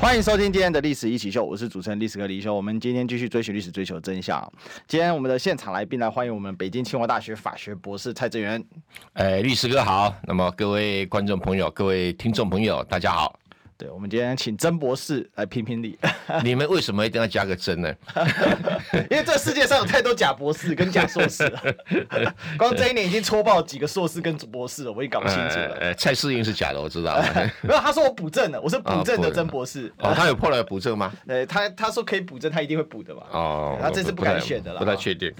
[0.00, 2.54] 欢迎收听今天的历史一起秀，我是主持人历史哥李修。
[2.54, 4.40] 我们今天继续追寻历史，追求真相。
[4.86, 8.64] 今天我们的现场来宾来欢迎我们北京清华大学法学博士蔡正元。
[9.14, 13.36] 哎，律师哥好，那么各位观众朋友、各位听众朋友，大家好。
[13.78, 15.96] 对，我们今天请曾博士来评评理。
[16.42, 17.94] 你们为什么一定要加个曾呢？
[19.08, 21.62] 因为这世界上有太多假博士跟假硕士了。
[22.58, 25.76] 光这一年已经戳爆几个硕士跟博士了，我也搞不清楚了。
[25.80, 27.22] 呃，蔡世英是假的，我知道。
[27.62, 29.92] 没有，他说我补正了，我是补正的曾博士。
[29.98, 31.12] 哦，他有破了补正吗？
[31.28, 33.22] 呃，他他说可以补正，他一定会补的嘛。
[33.30, 35.32] 哦，他这次不敢选的了，不太确定。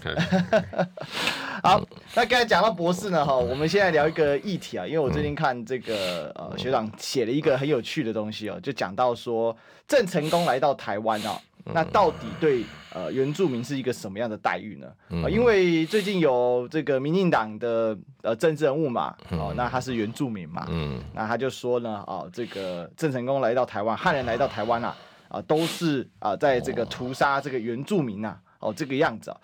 [1.61, 8.28] 好，那刚才讲到博士呢，哈，我们现在聊一个议题啊，因为我最近看这个呃学长写了一个很有趣的东西。
[8.29, 14.87] 东西哦，就讲到说郑成功来到台湾啊，那到底对呃原住民是一个什么样的待遇呢？
[15.25, 24.95] 啊，因为最近有这个民进党的呃政治人物嘛，哦，那他是原住民嘛，嗯，那他就说呢，哦，这个郑成功来到台湾，汉人来到台湾啊，
[25.29, 29.41] 啊，都是啊，在这个屠杀这个原住民啊，哦，这个样子啊。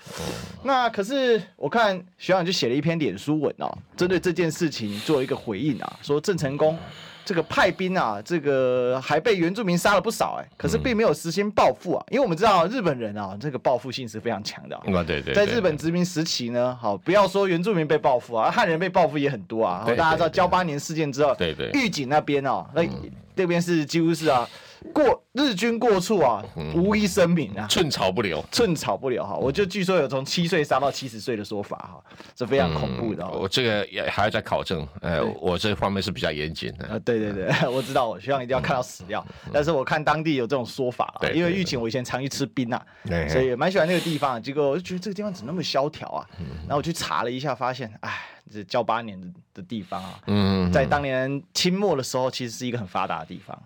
[0.62, 6.78] 那可是我看学长就写了一篇脸书文哦，针对这件事情做一个回应啊，说郑成功。
[7.25, 14.77] 这个派兵啊，这个还被原住民杀了不少哎，可是并没有实行报复啊，因为我们知道日本人啊，这个报复性是非常强的。
[14.77, 19.84] 啊，对对，在日本殖民时期呢，好，不要说原住民被报复啊，汉人被报复也很多啊。
[19.86, 22.83] 大家知道交八年事件之后，对对，玉井那边哦，那
[23.34, 24.48] 那边是几乎是啊。
[24.93, 29.35] 过日军过处啊，无一生民啊，寸草不留，寸草不留哈。
[29.35, 32.05] 我就据说有从七岁杀到七十岁的说法哈，
[32.37, 33.27] 是非常恐怖的。
[33.29, 36.87] 我这个也还要再考证，呃，我这方面是比较严谨的。
[36.87, 39.25] 啊，对对对， 我知道，我希望一定要看到死掉。
[39.53, 42.87] 但是我看当地有这种说法，因为玉井我以前常去吃冰啊，
[43.29, 44.41] 所以蛮喜欢那个地方。
[44.41, 46.27] 结果我就觉得这个地方怎么那么萧条啊？
[46.62, 48.21] 然后我去查了一下，发现，哎，
[48.53, 53.61] 这交八年的的地方啊，嗯，在当年清末的时候，其实是一个很发达的地方。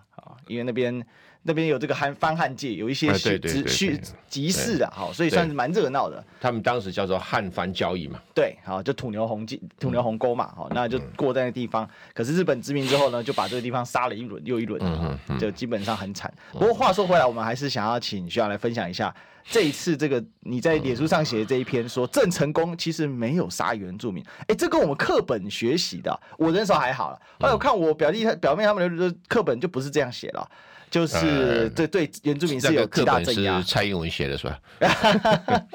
[0.47, 1.05] 因为那边
[1.43, 6.23] 那边有这个汉番汉界，有一些集集集市啊，好，所以算是蛮热闹的。
[6.41, 11.89] 他们当时叫做汉番交易嘛，对，好，就土牛鸿沟土牛鸿沟嘛，好，那就过在那地方。
[12.13, 14.81] 可是日本殖民之后呢，就把这个地方杀了一轮又一轮，
[15.39, 16.33] 就基本上很惨。
[16.53, 19.15] 不过话说回来，我们还是想要请学长来分享一下
[19.51, 24.23] 这一次这个你在脸书上写的这一篇，说郑成功其实没有杀原住民。
[24.49, 27.19] 哎，这跟我们课本学习的，我那时候还好了。
[27.41, 30.47] 后来我看我表弟他表妹他们的课本就不是这样写了。
[30.91, 33.61] 就是对对原住民是有极大镇压。
[33.61, 34.61] 是蔡英文写的是吧？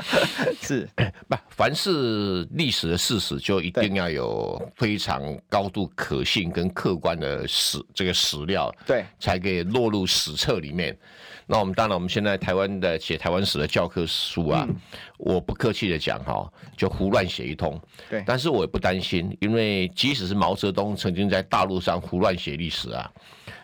[0.61, 0.89] 是
[1.29, 1.35] 不？
[1.49, 10.97] 凡是历史的事实，就一定要有非常高度可信跟客观的史这个史料，对，才可以落入史册里面。
[11.45, 14.67] 那我们当然，我们现在台湾的写台湾史的教科书啊，
[15.17, 17.79] 我不客气的讲哈，就胡乱写一通。
[18.09, 23.11] 对，但是我也不担心，因为即使是毛泽东曾经在大陆上胡乱写历史啊。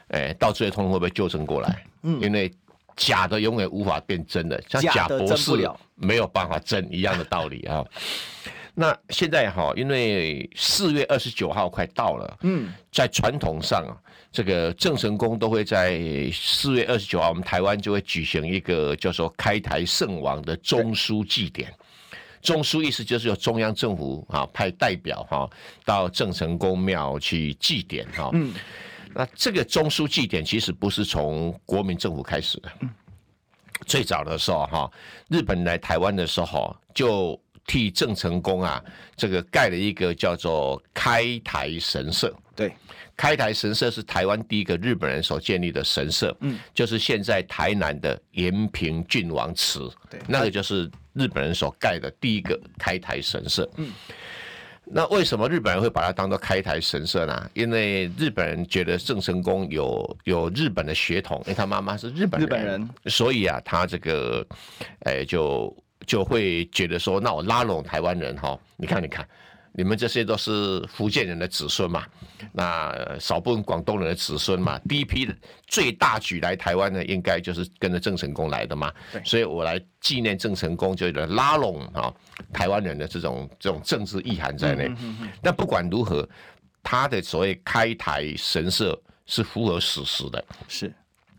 [0.09, 1.85] 哎，到最后通会不会纠正过来？
[2.03, 2.51] 嗯，因为
[2.95, 5.51] 假的永远无法变真的，像假博士
[5.95, 7.85] 没有办法真一样的道理啊。
[8.75, 13.91] 那现在哈，因为四月二十九号快到了，嗯，在传统上啊，
[14.31, 15.99] 这个郑成功都会在
[16.31, 21.73] 四月二十九号，我们台湾就会举行一个叫做开台圣王的中枢祭典。
[22.41, 25.49] 中枢意思就是由中央政府啊派代表哈
[25.83, 28.29] 到郑成功庙去祭典哈。
[28.33, 28.53] 嗯。
[29.13, 32.71] 那这个中枢祭典其实不是从国民政府开始的，
[33.85, 34.91] 最早的时候哈，
[35.29, 38.83] 日本来台湾的时候就替郑成功啊，
[39.15, 42.33] 这个盖了一个叫做开台神社。
[42.55, 42.71] 对，
[43.15, 53.91] 开台神社是台湾第一个日本人所建立的神社，嗯，就是现在台南的延平郡王祠，对，那个就是日本人所盖的第一个开台神社，嗯。
[54.91, 57.50] 那为什么日本人会把它当做开台神社呢？
[57.53, 64.45] 因为日本人觉得郑成功有有日本的血统，因为他妈妈是日本人，日本人，所以啊，他这个，
[65.01, 65.75] 哎，就
[66.07, 69.27] 就会觉得说，那我拉拢台湾人哈，你看，你看。
[69.79, 72.05] 你们这些都是福建人的子孙嘛，
[72.51, 74.77] 那少部分广东人的子孙嘛。
[74.89, 75.25] 第一批
[75.67, 78.93] 最大举来台湾的，应该就是跟着郑成功来的嘛。
[79.23, 82.13] 所以我来纪念郑成功，就拉拢啊
[82.51, 84.91] 台湾人的这种这种政治意涵在内。
[85.41, 86.27] 但不管如何，
[86.83, 90.45] 他的所谓开台神社是符合史实的。
[90.67, 90.93] 是。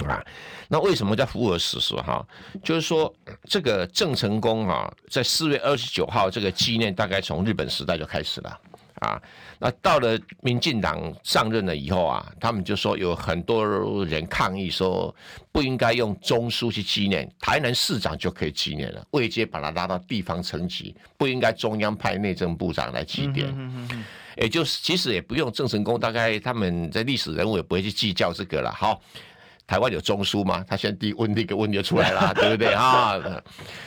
[0.07, 0.25] 啊，
[0.69, 2.27] 那为什么叫符合史实哈？
[2.63, 3.13] 就是说，
[3.45, 8.61] 这个郑成功啊，在四月二十九号这个纪念，大概从日本时代就开始了
[9.01, 9.21] 啊，
[9.59, 13.67] 那到了民进党上任了以后啊，他们就说有很多
[14.05, 15.15] 人抗议说
[15.53, 23.47] 不应该用中枢去纪念，台南市长就可以纪念了，未接把它拉到地方层级，不应该中央派内政部长来祭奠。
[24.37, 28.73] 也就是其实也不用郑成功，大概他们在历史人物也不会去计较这个了。
[28.73, 29.01] 好。
[29.71, 30.65] 台湾有中枢吗？
[30.67, 33.17] 他现在第一问这个问题就出来了， 对不对啊？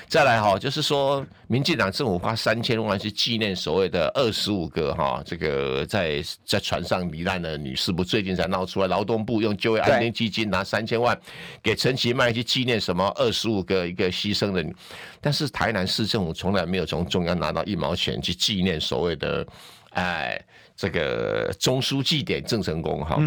[0.07, 11.19] 再来哈，就是说，民进党政府花三千万去纪念所谓的二十五个哈，这个在在船上罹难的女士，不最近才闹出来，劳动部用就业安定基金拿三千万
[11.61, 14.73] 给陈其迈去纪念什么二十五个一个牺牲的女，
[15.19, 19.45] 但是台南市政府从来没有从中央拿到一毛钱去纪念所谓的，
[19.89, 20.41] 哎。
[20.75, 23.19] 这个中枢祭典郑成功哈，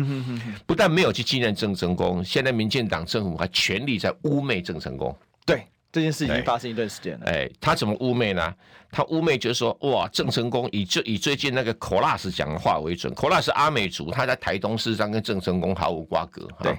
[0.67, 5.17] 不但没有去纪念郑成功，现在民进党政府还全力在污蔑郑成功。
[5.45, 7.27] 对，这件事已经发生一段时间了。
[7.27, 8.55] 哎，他怎么污蔑呢？
[8.91, 16.49] 他污蔑就是说，哇，郑成功以最以最近那个 Colas 讲的话为准，Colas 阿美族，他在台东事实上跟郑成功毫无瓜葛。
[16.63, 16.77] 对，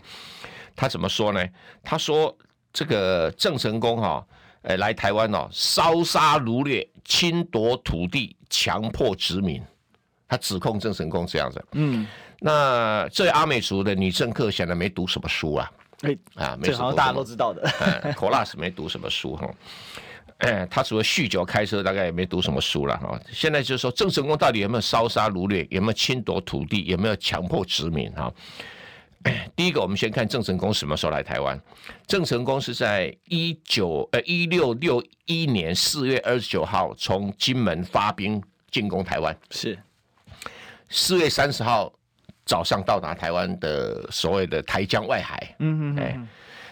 [0.75, 1.45] 他怎么说呢？
[1.83, 2.35] 他说
[2.73, 4.25] 这个郑成功哈，
[4.63, 9.61] 哎，来台湾哦，烧杀掳掠、侵夺土地、强迫殖民。
[10.27, 12.05] 他指控郑成功这样子，嗯，
[12.39, 15.71] 那这位阿美族的女政客显然没读什么书啊，
[16.01, 17.63] 哎、欸、啊，这好像大家都知道的
[18.15, 19.49] ，，Kolas 没读什么书哈，
[20.39, 23.19] 哎，他除了酗酒开车，大概也没读什么书了哈。
[23.31, 28.31] 现在就是说，郑成功到底有没有烧杀掳掠，有没有侵夺土地，有没有强迫殖民哈？
[29.55, 31.59] 第一个，我们先看郑成功什么时候来台湾。
[32.05, 39.77] 郑成功是在一九呃一六六一年四月二十九号从金门发兵进攻台湾，是。
[40.89, 41.91] 四月三十号
[42.45, 46.19] 早上到达台湾的所谓的台江外海，嗯嗯哎，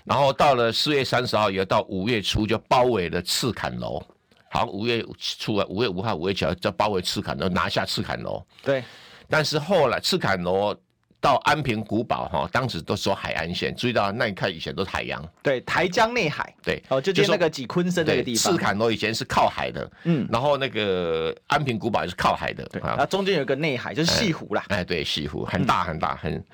[0.04, 4.02] 然后到了四月三十号，也到五月初就包围了赤坎楼，
[4.50, 8.46] 好，五月初啊，五月五号、五月九号就包围赤坎楼，拿下赤坎楼。
[8.64, 8.84] 对，
[9.30, 10.76] 但是后来赤坎楼。
[11.26, 26.46] 到安平古堡哈，当时都说海岸线，注意到那一看以前都是海洋，对，台江内海，对，哦，就就那个几昆森那个地方，赤坎楼以前是靠海的，嗯，然后那个安平古堡也是靠海的，对，啊，中间有一个内海，就是西湖啦，哎，对，西湖很大很大，很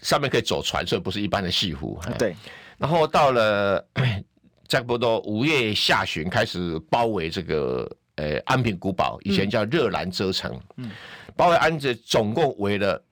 [0.00, 2.36] 上面可以走船，所以不是一般的西湖，对，
[2.78, 3.84] 然后到了
[4.68, 10.92] 差不多五月下旬开始包围这个呃安平古堡，以前叫热兰遮城，嗯，
[11.34, 13.02] 包围安子总共围了。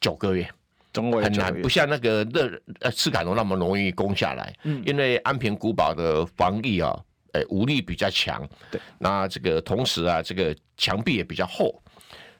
[0.00, 0.48] 九个月，
[0.92, 4.52] 很难，不像那个热呃赤坎楼那么容易攻下来。
[4.62, 6.96] 嗯，因为安平古堡的防御啊，
[7.32, 8.46] 诶武力比较强。
[8.70, 11.82] 对，那这个同时啊，这个墙壁也比较厚，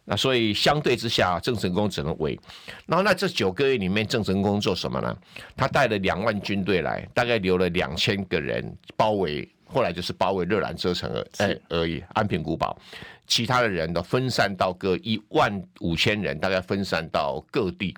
[0.05, 2.39] 那所以相对之下，郑成功只能围。
[2.87, 5.17] 然后那这九个月里面，郑成功做什么呢？
[5.56, 12.79] 他带了两万军队来，大概留了两千个人包围，后来就是包围热兰遮城而哎而已，安平古堡。
[13.26, 17.94] 其他的人都分散到各一万五千人，大概分散到各地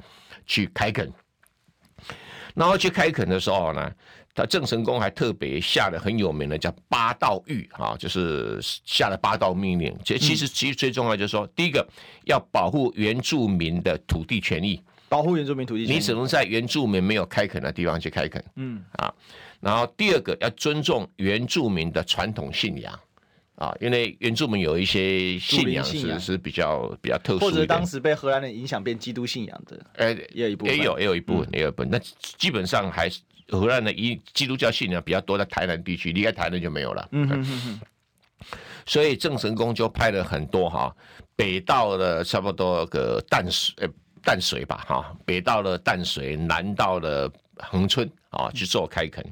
[0.46, 1.12] 去开垦。
[2.54, 3.92] 然后去开垦的时候呢，
[4.34, 9.94] 他郑成功还特别下了很有名的叫八道谕啊，就是下了八道命令。
[10.04, 11.86] 其实其实其实最重要就是说，第一个
[12.24, 18.42] 要保护原住民的土地权益，保护原住民土地权益，你只能在原住民没有开垦的地方去开垦。
[18.54, 19.12] 嗯啊，
[19.66, 22.98] 然后第二个要尊重原住民的传统信仰。
[23.56, 31.88] 啊，因为原住民有一些信仰是是比较比较特殊，或者当时被荷兰人影响变基督信仰的，哎，也有一部分，也有也有一部分，也有一部分。
[31.90, 31.98] 那
[32.36, 37.08] 基本上还是荷兰的一基督教信仰比较多，在台南地区，离开台南就没有了。
[37.12, 37.80] 嗯哼哼哼。
[38.84, 40.94] 所以郑成功就派了很多哈，
[41.34, 43.88] 北到了差不多个淡水呃
[44.22, 49.24] 淡水吧哈，北到了淡水，南到了恒春啊去做开垦。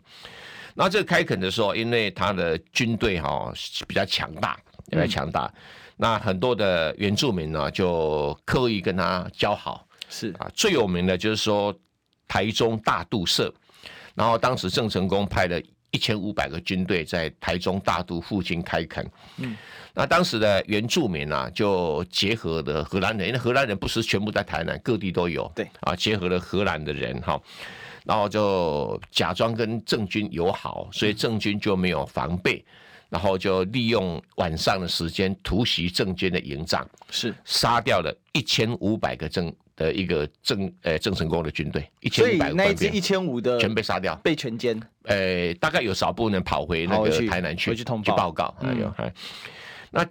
[0.74, 3.52] 那这个开垦的时候，因为他的军队哈
[3.86, 4.58] 比较强大，
[4.90, 5.48] 比较强大，
[5.96, 10.34] 那很多的原住民呢就刻意跟他交好，是。
[10.38, 11.72] 啊，最有名的就是说
[12.26, 13.54] 台中大肚社，
[14.16, 15.62] 然后当时郑成功派了
[15.92, 19.56] 一千五百个军队在台中大肚附近开垦，嗯，
[19.94, 25.70] 那当时的原住民啊就结合了荷兰人，因为荷兰人不是全部在台南，各地都有，对。
[25.82, 27.40] 啊，结合了荷兰的人哈。
[28.04, 32.64] 然后就假装跟郑军友好，所以郑军就没有防备，
[33.08, 37.34] 然后就利用晚上的时间突袭郑军的营帐，是。
[37.44, 44.80] 杀掉了一千五百个郑的一个郑呃郑成功的军队，一千五百个官兵，一千五的全被杀掉，被全歼。
[45.04, 49.12] 呃，大概有少部分人跑回那个台南去去，去报告，还有还
[49.90, 50.06] 那。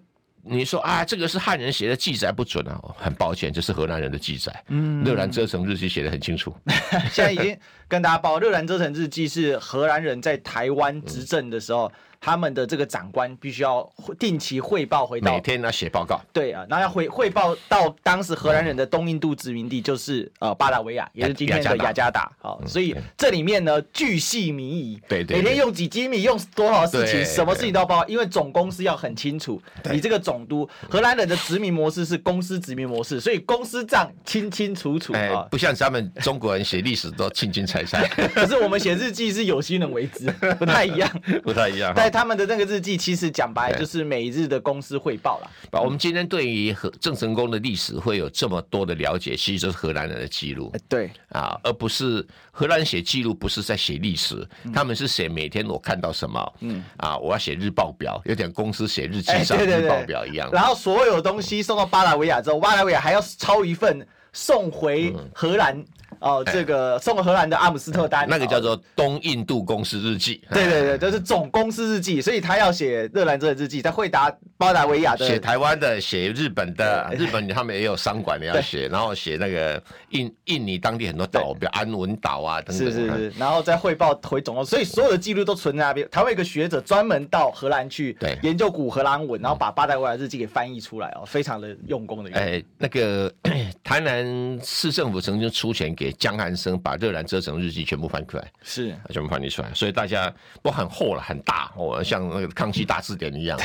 [0.45, 4.53] 你说啊，这个是汉人写的记载不准啊，很抱歉，这是荷兰人的记载。
[4.67, 6.53] 嗯，《热兰遮城日记》写的很清楚。
[7.11, 7.57] 现在已经
[7.87, 11.89] 跟大家报，《热兰遮城日记》是荷兰人在台湾执政的时候，
[12.23, 13.85] 他们的这个长官必须要
[14.17, 16.21] 定期汇报回到每天要写报告。
[16.31, 22.31] 对啊，然后要回汇报到当时荷兰人的东印度殖民地，就是呃巴达维亚，也是今天的雅加达。
[22.39, 29.61] 好，所以这里面呢巨细靡遗，对对，每天用几斤米，用多少事情，什么事情都要报，因为总公司要很清楚。
[29.91, 37.97] 你这个总督，荷兰人的殖民模式是公司殖民模式，所以公司账清清楚楚啊，不像咱们中国人写历史都清清楚楚。
[38.33, 41.09] 可是我们写日记是有心人为之，不太一样，
[41.43, 41.91] 不太一样。
[41.93, 45.49] 但他们的那个日记其实讲白就是每日的公司汇报了。
[45.71, 50.71] 我们今天对于郑成功的历史会有这么多的了解，其实就是荷兰人的记录。
[50.87, 56.53] 对啊，而不是荷兰写记录，不是在写历史，他们是写每天我看到什么。
[56.59, 60.47] 嗯啊，我要写日报表，有点公司写日记上日报表一样。
[60.51, 65.83] 然后所有东西送到巴达维亚之后，巴达维亚还要抄一份送回荷兰。
[66.23, 70.41] 哦，这个送荷兰的阿姆斯特丹，那个叫做东印度公司日记。
[70.51, 82.87] 对对对，就是总公司日记，所以他要写热兰遮的日记，在会答巴达维亚的，写台湾的，写日本的，日本他们也有商馆的要写，然后写那个印印尼当地很多岛，比如安文岛啊等等。
[82.87, 86.09] 是是是，然后再汇报回总公司，所以所有的记录都存在那边。
[86.09, 92.31] 台湾有个学者专门到荷兰去研究古荷兰文，然后把巴达维亚日记给翻译出来哦，非常的用功的。
[92.31, 93.29] 哎，那个
[93.83, 96.13] 台南市政府曾经出钱给。
[96.23, 103.59] 江汉生把《热兰遮城日记》全部翻出来，是全部翻译出来，所以大家都很厚了，很大哦，像那个《康熙大字典》一样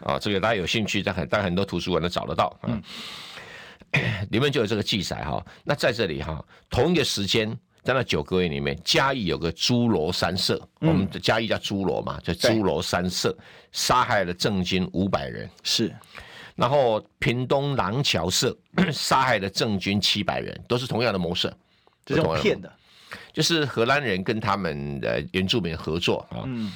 [0.00, 0.16] 啊。
[0.16, 2.82] 这个大家有兴趣，在很在很多图书馆都找得到嗯。
[4.30, 5.42] 里面就有这个记载哈。
[5.64, 7.48] 那在这里哈，同一个时间，
[7.82, 13.34] 在那九个月里面，嘉义有个诸罗三社，我们的嘉义叫诸罗嘛，叫诸罗三社，
[13.72, 15.94] 杀害了郑军五百人，是。
[16.56, 18.54] 然后屏东廊桥社
[18.92, 21.50] 杀害了郑军七百人，都是同样的谋士。
[22.04, 22.70] 这种骗的，
[23.32, 26.42] 就是荷兰人跟他们的原住民合作啊。
[26.46, 26.72] 嗯，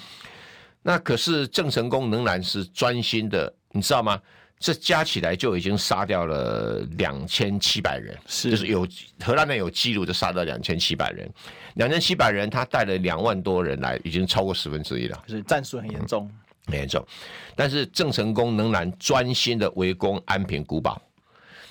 [0.82, 4.20] 那可是郑成功仍然是专心的，你知道吗？
[4.58, 8.86] 这加起来就已经杀掉了两千七百人，是就是有
[9.22, 11.30] 荷兰人有记录，就杀掉两千七百人，
[11.74, 16.30] 两千七百人，他带了两万多人来，已经超过十分之一了，就是战术很严重，
[16.66, 17.06] 很严重。
[17.54, 21.00] 但是郑成功仍然专心的围攻安平古堡，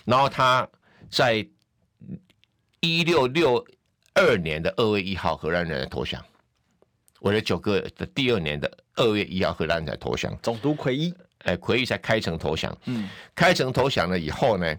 [0.06, 0.68] 然后他
[1.10, 1.48] 在。
[2.80, 3.66] 一六六
[4.14, 6.24] 二年的二月一号，荷兰人投降。
[7.20, 10.38] 我的九个的第二年的二月一号，荷兰人才投降。
[10.44, 11.12] 总督奎一，
[11.44, 12.76] 哎，奎玉才开城投降。
[12.86, 14.76] 嗯，开城投降了以后呢，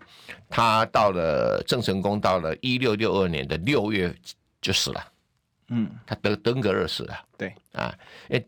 [0.49, 4.15] 他到了郑成功到了一六六二年的六月
[4.61, 5.13] 就死了。
[5.69, 7.15] 嗯，他得登革热死了。
[7.37, 7.95] 对啊，
[8.31, 8.43] 哎，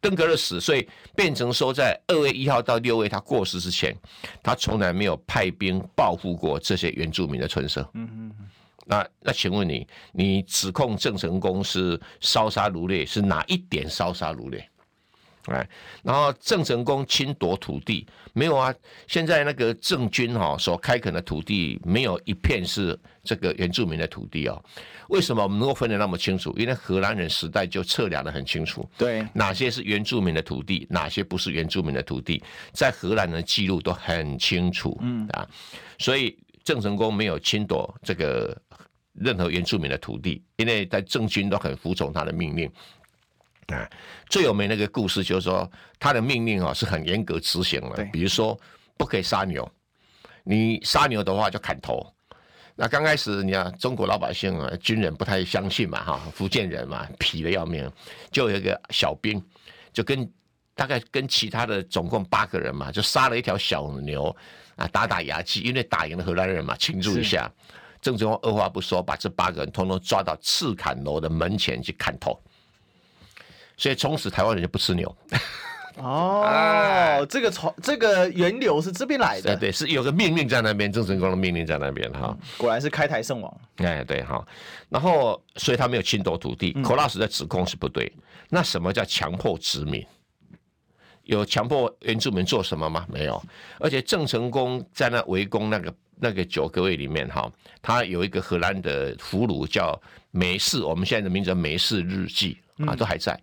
[0.00, 3.96] 登革热死，所以变成说，在二月一号到六月他过世之前，
[4.42, 7.88] 他从来没有派兵报复过这些原住民的村社。
[7.94, 8.32] 嗯嗯。
[8.88, 14.70] 那那请问你，你指控郑成功是烧杀掳掠，是哪一点烧杀掳掠？
[15.46, 15.68] 哎，
[16.02, 18.74] 然后郑成功侵夺土地没有啊？
[19.06, 24.62] 现在那个郑军哈所开垦的土地没有一片是这个原住民的土地哦。
[25.08, 26.52] 为什么我们能够分得那么清楚？
[26.56, 35.48] 因为荷兰人时代就测量的很清楚，对，哪些是原住民的土地，哪些不是原住民的土地，在荷兰人的记录都很清楚，嗯啊，
[35.98, 38.56] 所以郑成功没有侵夺这个。
[39.18, 42.70] 任何原住民的土地，因为在郑军都很服从他的命令。
[43.68, 43.88] 啊，
[44.28, 48.04] 最有名的一个故事就是说，他的命令啊是很严格执行的。
[48.12, 48.58] 比如说，
[48.96, 49.68] 不可以杀牛，
[50.44, 52.06] 你杀牛的话就砍头。
[52.76, 57.90] 那刚开始你看中国老百姓啊，军人不太相信嘛，哈，福建人嘛，痞的要命，
[58.30, 59.42] 就有一个小兵，
[59.92, 60.30] 就跟
[60.74, 64.34] 大概跟其他的总共八个人嘛，就杀了一条小牛
[64.76, 67.50] 啊，打打牙祭，因为打赢了荷兰人嘛，庆祝一下。
[68.02, 72.38] 郑成功二话不说，把这八个人通通抓到赤坎楼的门前去砍头，
[73.76, 75.16] 所以从此台湾人就不吃牛。
[75.96, 79.56] 哦，啊、这个从这个源流是这边来的。
[79.56, 82.38] 对对，是有个命令在那边，郑成功的命令在那边哈、嗯。
[82.58, 83.60] 果然是开台圣王。
[83.76, 84.46] 哎，对哈。
[84.88, 86.72] 然后，所以他没有侵夺土地。
[86.76, 88.12] 嗯、寇拉斯的指控是不对。
[88.50, 90.04] 那什么叫强迫殖民？
[91.24, 93.06] 有强迫原住民做什么吗？
[93.08, 93.42] 没有。
[93.78, 95.94] 而且郑成功在那围攻那个。
[96.18, 97.46] 那个九个位里面哈，
[97.82, 103.38] 他有一个荷兰的俘虏叫梅氏，我们现在的名字叫梅氏日记啊，都还在。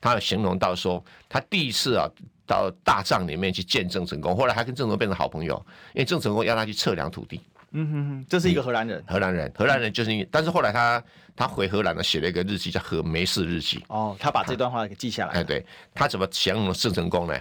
[0.00, 2.08] 他形容到说，他第一次啊
[2.46, 5.54] 到大帐里面去见郑成功，后来还跟郑成功变成好朋友，
[5.94, 7.40] 因为郑成功要他去测量土地。
[7.72, 11.02] 嗯哼哼，这是一个荷兰人，荷兰人，荷兰人就是因为，但是后来他
[11.36, 13.78] 他回荷兰呢，写了一个日记叫《荷梅氏日记》。
[13.88, 15.34] 哦，他把这段话给记下来。
[15.34, 17.38] 哎，对，他怎么形容郑成功呢？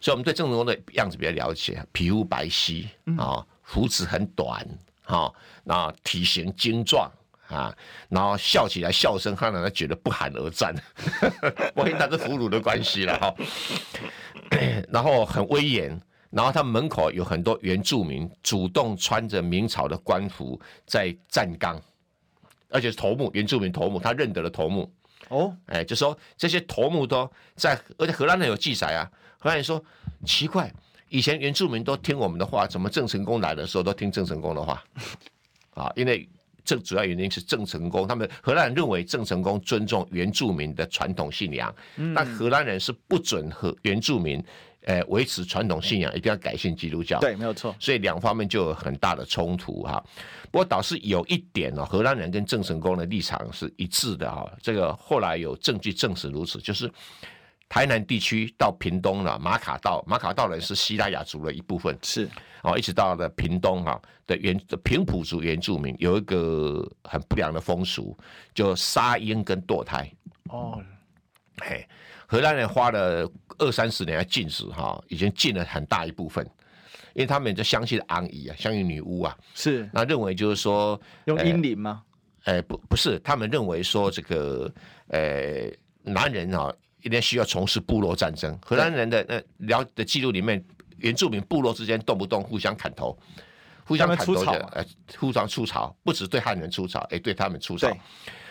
[0.00, 3.44] 所以我们对郑成功的样子比较了解，皮肤白皙啊。
[3.70, 4.66] 胡子很短，
[5.02, 5.30] 哈，
[5.62, 7.06] 那体型精壮，
[7.48, 7.74] 啊，
[8.10, 10.74] 然后笑起来笑声，他让他觉得不寒而战，
[11.74, 13.34] 我跟他是俘虏的关系了哈。
[14.92, 21.80] 然后很威严，然后他门口有很多原住民主动穿着明朝的官服在站岗，
[22.68, 24.92] 而且是头目，原住民头目，他认得了头目。
[25.28, 29.10] 哦，哎，就说这些头目都在，而且荷兰人有记载啊。
[29.38, 29.82] 荷兰人说
[30.26, 30.70] 奇怪，
[31.08, 34.84] 以前原住民都听我们的话，怎么郑成功来的时候都听郑成功的话？
[35.72, 36.28] 啊，因为。
[36.68, 44.44] 这主要原因是郑成功，他们荷兰人认为郑成功尊重原住民的传统信仰，那、嗯、荷兰人是不准和原住民，
[44.82, 47.18] 呃，维持传统信仰，一定要改信基督教。
[47.20, 47.74] 对，没有错。
[47.80, 50.04] 所以两方面就有很大的冲突哈。
[50.50, 54.46] 不过倒是有一点呢，荷兰人跟郑成功的立场是一致的哈。
[54.60, 56.92] 这个后来有证据证实如此，就是。
[57.68, 62.28] 台南地区到屏东了，马卡道，马卡道人是西拉雅族的一部分，是。
[62.62, 68.18] 哦，一直到了屏东哈的原的平埔族原住民有一个很不良的风俗，
[68.52, 70.10] 就杀婴跟堕胎。
[70.50, 70.82] 哦，
[71.60, 71.86] 嘿，
[72.26, 76.44] 荷兰人花了二三十年来禁止哈，已经禁了很大一部分，
[77.12, 79.88] 因为他们就相信安姨啊，相信女巫啊，是。
[79.92, 82.02] 那认为就是说用阴灵吗？
[82.44, 84.72] 哎、呃，不不是，他们认为说这个
[85.08, 85.70] 呃
[86.02, 86.74] 男人啊。
[87.02, 88.58] 一定需要从事部落战争。
[88.64, 90.62] 荷兰人的那聊的记录里面，
[90.98, 93.16] 原住民部落之间动不动互相砍头，
[93.84, 94.84] 互相砍头的，呃，
[95.16, 97.90] 互相出草，不止对汉人出草，也对他们出草。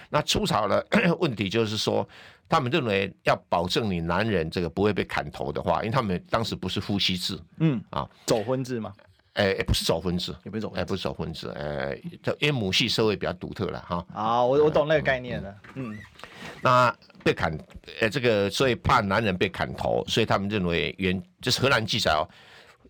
[0.10, 0.86] 那出草的
[1.20, 2.08] 问题就是说，
[2.48, 8.94] 他们认为要保证你男人这个不会被砍头的话，因为他们当时不是夫妻制，嗯啊，走婚制吗？
[9.38, 11.96] 哎，不是走婚制，也不是走，哎，不是走婚制，呃，
[12.40, 14.06] 因为母系社会比较独特了哈。
[14.14, 15.98] 啊，我我懂那个概念了，嗯，
[16.62, 16.96] 那。
[17.24, 17.52] 被砍，
[18.00, 22.24] 呃，这个所以怕男人被砍头，所以他们认为原这是荷兰记载哦，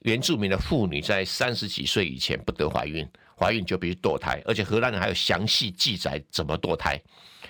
[0.01, 7.01] 原住民的妇女在三十几岁以前不得怀孕，怀孕就必须堕胎，而且荷兰人还有详细记载怎么堕胎，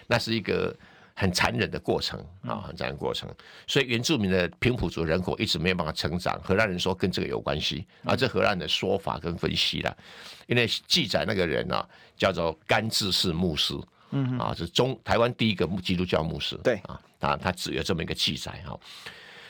[0.08, 0.74] 那是一个
[1.20, 3.28] 很残忍的过程啊，很残忍的过程。
[3.66, 9.98] 所以原住民的平埔族人口一直没有办法成长，荷兰人说跟这个有关系啊，这荷兰的说法跟分析了，
[10.46, 13.74] 因为记载那个人呢、啊、叫做甘志士牧师。
[14.12, 16.56] 嗯啊，是中台湾第一个基督教牧师。
[16.64, 18.80] 对啊，他他只有这么一个记载哈。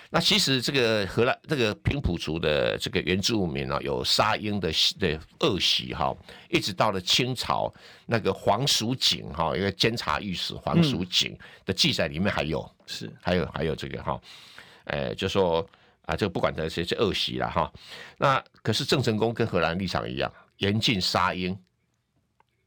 [0.09, 6.15] 那其实这个荷兰这个平埔族的这个原住民啊，有杀婴的的恶习哈，
[6.49, 7.73] 一直到了清朝
[8.05, 14.19] 那个黄蜀锦哈，一个监察御史黄蜀锦的记载里面还有是还有还有这个哈，
[14.85, 15.67] 呃，就说
[16.03, 17.71] 啊，这个不管这些恶习了哈。
[18.17, 21.57] 那可是郑成功跟荷兰立场一样，严禁杀婴。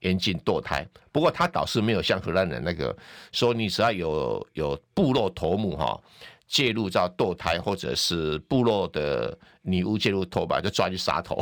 [0.01, 2.97] 严禁堕胎，不过他倒是没有像荷兰人那个
[3.33, 6.03] 说，你只要有有部落头目哈
[6.51, 11.37] 介入到堕胎，或者是部落的女巫介入头吧，就抓去杀头。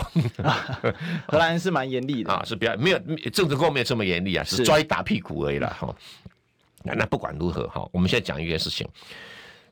[1.27, 2.99] 荷兰人是蛮严厉的啊，是比较没有
[3.33, 5.97] 政治功没有这么严厉啊，是抓一打屁股而已啦哈。
[6.83, 8.87] 那那不管如何哈，我们现在讲一件事情，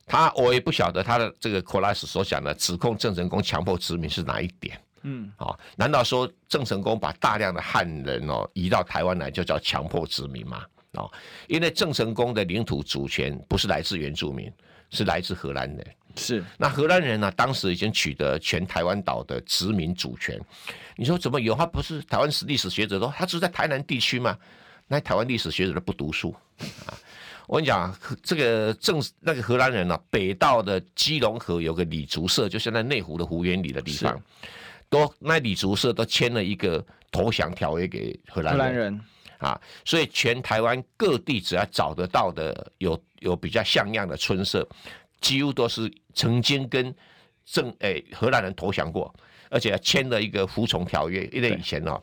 [0.07, 4.81] 他我也不晓得他的这个柯拉斯所讲的指控郑成功强迫殖民是哪一点。
[5.03, 10.65] 嗯，好，难道说郑成功把大量的汉人哦移到台湾来就叫强迫殖民吗？
[10.93, 11.13] 哦，
[11.47, 14.51] 因为郑成功的领土主权不是来自原住民，
[14.91, 15.87] 是来自荷兰人。
[16.17, 20.41] 是，那荷兰人呢，当时已经取得全台湾岛的殖民主权。
[20.97, 21.55] 你说怎么有？
[21.55, 24.37] 他不是台湾史历史学者都，他只是在台南地区吗？
[24.89, 26.35] 那台湾历史学者都不读书
[26.87, 26.95] 啊！
[27.47, 34.21] 我跟你讲，这个正那个荷兰人呢，北到的基隆河有个李竹社，就现在内湖的湖园里的地方。
[34.89, 39.01] 都那李竹社都签了一个投降条约给荷兰人，荷兰人
[39.39, 44.67] 啊，所以全台湾各地只要找得到的有有比较像样的村社，
[45.21, 46.95] 几乎都是曾经跟
[47.45, 49.15] 正诶、欸、荷兰人投降过，
[49.51, 52.03] 而且签了一个服从条约，因为以前哦。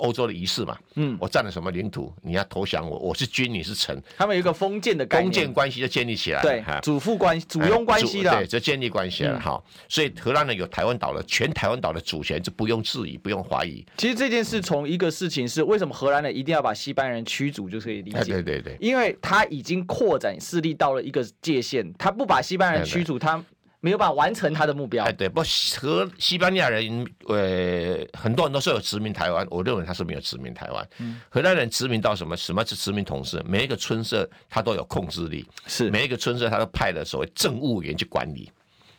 [0.00, 9.80] 欧洲的仪式嘛，嗯，我占了什么领土，你要投降我，我是君，你是臣，他们有一个封建的封建关系就建立起来，对，主父关系、主佣关系的，对，就建立关系了哈、嗯。
[9.88, 13.84] 所以荷兰人有台湾岛的全台湾岛的主权，就不用质疑，不用怀疑。
[13.96, 23.42] 其实这件事从一个事情是为什么荷兰人一定要把西班牙人驱逐就可以理解，对对对，因为他已经扩展势力到了一个界限，他不把西班牙人驱逐，他。
[23.80, 25.04] 没有办法完成他的目标。
[25.04, 25.42] 哎，对，不
[25.80, 30.88] 和西班牙人，呃，很多人都说有殖民台湾，我认为他是没有殖民台湾。
[30.98, 32.36] 嗯，荷兰人殖民到什么？
[32.36, 33.42] 什么是殖民统治？
[33.46, 38.50] 每一个村社他都有控制力，是每一个村社他都派了所谓政务员去管理，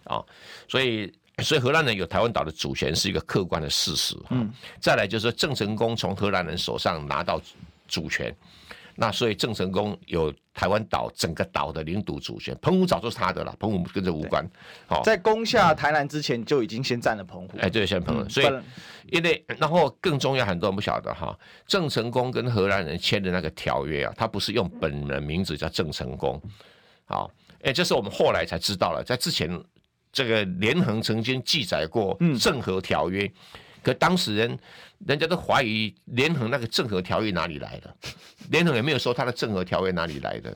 [0.05, 0.25] 啊、哦，
[0.67, 1.13] 所以
[1.43, 4.17] 所以荷兰人有台湾岛的主权是一个客观的事实。
[4.31, 7.39] 嗯，再来就是说郑成功从荷兰人手上拿到
[7.87, 8.35] 主权，
[8.95, 14.45] 那所以郑成功有台湾岛整个岛的领土主权，澎湖早就是他的了，澎湖跟这无关。
[14.87, 17.57] 好，在攻下台南之前就已经先占了澎湖。
[17.59, 18.29] 哎，对，先澎湖。
[18.29, 18.47] 所以
[19.09, 26.41] 因为然后更重要，很多人不晓得哈，郑成功跟荷兰人签的那个条约啊，他不是用本人名字叫郑成功。
[27.05, 27.31] 好，
[27.63, 29.49] 哎，这是我们后来才知道了，在之前
[30.11, 33.25] 这个连横曾经记载过郑和条约。
[33.25, 33.31] 嗯
[33.83, 34.59] 可当时人，
[35.07, 37.95] 人家都怀疑联合那个郑和条约哪里来的，
[38.49, 40.55] 联合也没有说他的郑和条约哪里来的。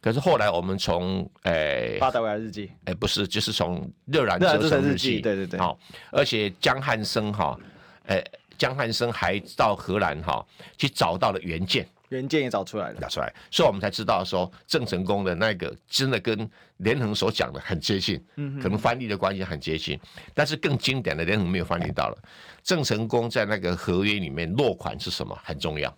[0.00, 5.78] 可是后来我们从诶巴达维亚日记，诶不是，就是从热兰遮城日记，对对对，好，
[6.10, 7.58] 而且江汉生哈，
[8.06, 8.22] 诶
[8.58, 10.44] 江汉生还到荷兰哈
[10.76, 11.88] 去找到了原件。
[12.14, 16.48] 原件也找出来了，找出来，所以我们才知道说郑成功的那个真的跟
[16.78, 19.98] 连横所讲的很接近，嗯，可能翻译的关系很接近，
[20.32, 22.16] 但是更经典的连横没有翻译到了。
[22.62, 25.94] 郑成功在那个合约里面落款是什么很重要，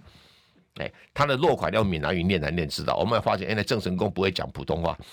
[0.76, 2.96] 哎，他的落款要闽南语念来念知道。
[2.96, 4.98] 我们会发现，原来郑成功不会讲普通话，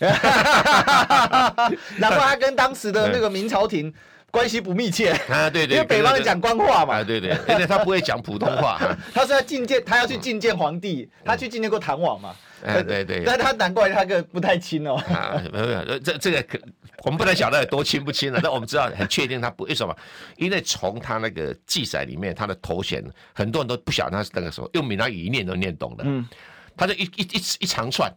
[1.99, 3.93] 难怪他跟当时的那个明朝廷。
[4.33, 5.11] 关系不密切。
[5.29, 8.79] 啊，对对，因为北方人讲官话嘛，啊对对，因为他不会讲普通话，
[9.13, 16.59] 他是要觐见，他要去觐见皇帝，他去觐见过唐王嘛，哎对对，但他难怪他个不太亲哦，啊没有没有，这这个可
[17.03, 19.95] 我们不能晓得有多亲不亲了，但我们知道很确定他不为什么，
[20.37, 26.27] 因为从他那个记载里面，他的头衔很多人都不晓得他是那个时候用闽南语一念都念懂的，嗯，
[26.75, 28.11] 他就一一一一长串，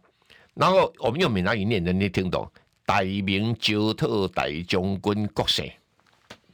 [0.55, 2.49] 然后我们用闽南语念能你听懂，
[2.87, 5.71] 大明九特大将军国姓。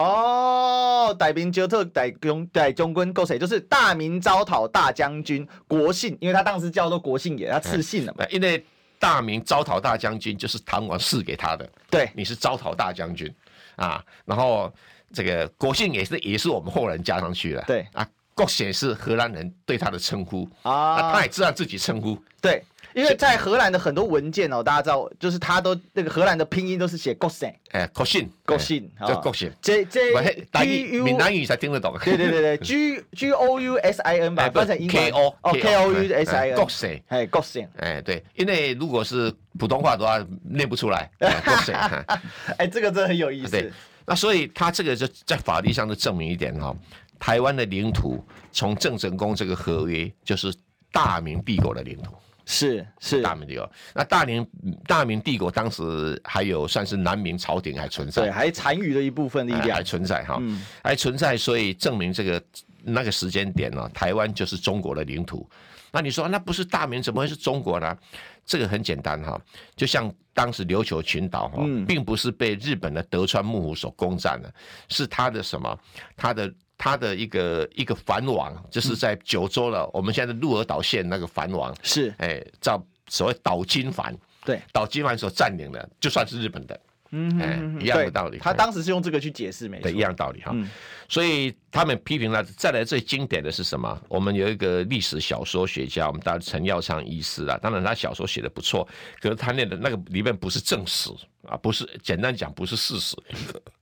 [0.04, 8.26] 哦，大明招讨大将大将军够谁，就是大明招讨大将军国姓，因为他当时叫做国姓爷，他赐姓了嘛。
[8.30, 8.66] 因为
[9.00, 13.34] 大明招讨大将军就是唐王赐给他的，对，你是招讨大将军
[13.76, 14.04] 啊。
[14.26, 14.72] 然后
[15.12, 22.63] 这个国姓也是也是我们后人加上去的，对啊，国显是荷兰人对他的称呼啊，他也知道自己称呼，对。
[22.93, 29.51] 因为在荷兰的很多文件哦，大家知道，就是他都那个荷兰的拼音都是写 Gosin，，哎，国姓，国姓，叫国姓。
[29.62, 30.13] 这这
[30.53, 31.97] ，G U，闽南语才听得懂。
[32.03, 34.95] 对对对对， G G O U S I N 吧，翻成英文。
[34.95, 41.10] K O，哦 K O U S I N，Gosin，哎，Gosin，，哎，对，因为如果是普通话的话，念不出来。
[41.19, 41.73] 国姓，
[42.58, 43.71] 哎，这个真的很有意思。
[44.06, 46.75] 那所以他这个就在法律上就证明一点哈，
[47.17, 50.53] 台湾的领土从郑成功这个合约就是
[50.91, 52.13] 大明帝国的领土。
[52.45, 54.47] 是是大明帝国，那大明
[54.86, 60.41] 大明帝国当时还有算是南明朝廷还存在，对，还残余的一部分力量还存在哈，
[60.84, 62.43] 还存在，所以证明这个
[62.84, 65.49] 那个时间点呢，台湾就是中国的领土。
[65.91, 67.97] 那你说那不是大明，怎么会是中国呢？
[68.45, 69.39] 这个很简单哈，
[69.75, 74.53] 就像当时琉球群岛哈，并不是被日本的德川幕府所攻占的，
[74.89, 75.79] 是他的什么？
[76.15, 76.53] 他的。
[76.84, 79.89] 他的一个一个藩王，就是在九州了。
[79.93, 84.13] 我们现在的鹿儿岛县那个藩王是，哎，叫所谓岛津藩。
[84.43, 86.78] 对，岛津藩所占领的，就算是日本的。
[87.12, 88.38] 嗯，哎，一样的道理。
[88.38, 89.84] 他当时是用这个去解释，没错。
[89.84, 90.54] 对，一样道理哈。
[91.08, 92.43] 所以他们批评了。
[92.43, 93.98] 再来最经典的是什么？
[94.10, 97.58] 我们有一个历史小说学家，我们大家陈耀昌医师啊。
[97.62, 98.86] 当然，他小说写的不错，
[99.22, 101.10] 可是他念的那个里面不是正史
[101.48, 103.15] 啊，不是简单讲不是事实。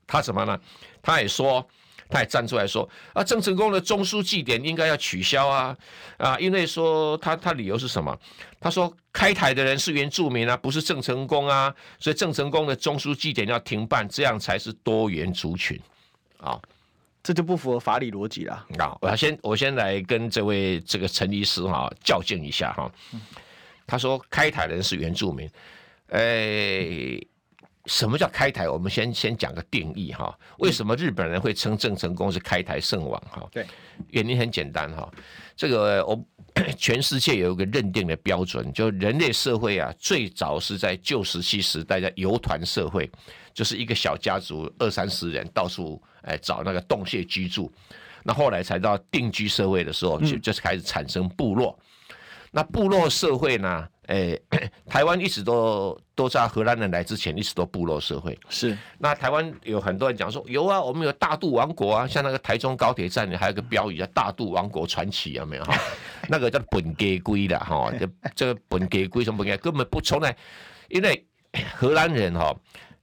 [0.06, 0.60] 他什么呢？
[1.02, 1.68] 他也说。
[2.12, 5.76] 他也站出来说啊，郑成功的中枢祭典应该要取消啊
[6.18, 8.16] 啊，因为说他他理由是什么？
[8.60, 15.80] 他说开台的人是原住民啊，不是郑成功啊，所以郑成功的中枢祭典要停办，这样才是多元族群
[16.38, 16.60] 啊，
[17.24, 18.66] 这就不符合法理逻辑了。
[18.78, 22.92] 啊，我要先我先来跟这位这个陈医师哈较劲一下哈。
[23.88, 25.50] 他说开台的人是原住民，
[26.10, 27.20] 哎。
[27.86, 28.70] 什么叫开台？
[28.70, 30.38] 我们先先讲个定义哈。
[30.60, 33.48] 为什么日本人会称郑成功是开台圣王哈？
[33.52, 33.66] 对，
[34.10, 35.12] 原因很简单哈。
[35.56, 36.24] 这个我
[36.78, 43.10] 全世界有一个认定的标准，就人类社会啊，最早是在旧石器时代的游团社会，
[43.54, 47.72] 就是一个小家族二三十人到处哎找那个洞穴居住。
[48.24, 51.78] 那后来才到定居社会的时候，就就是开始产生部落。
[52.52, 53.88] 那部落社会呢？
[54.08, 54.42] 诶，
[54.90, 58.38] 台湾一直都都在荷兰人来之前，一直都部落社会。
[58.50, 58.78] 是。
[58.98, 65.78] 那台湾有很多人讲说，有啊，我们有大肚王国啊，像那个台中高铁站里还有个标语叫“大肚王国传奇”，有没有哈？
[66.28, 70.36] 那个叫本家龟的哈，这这个本家龟什么本家根本不从来，
[70.90, 71.26] 因为
[71.76, 72.54] 荷兰人哈，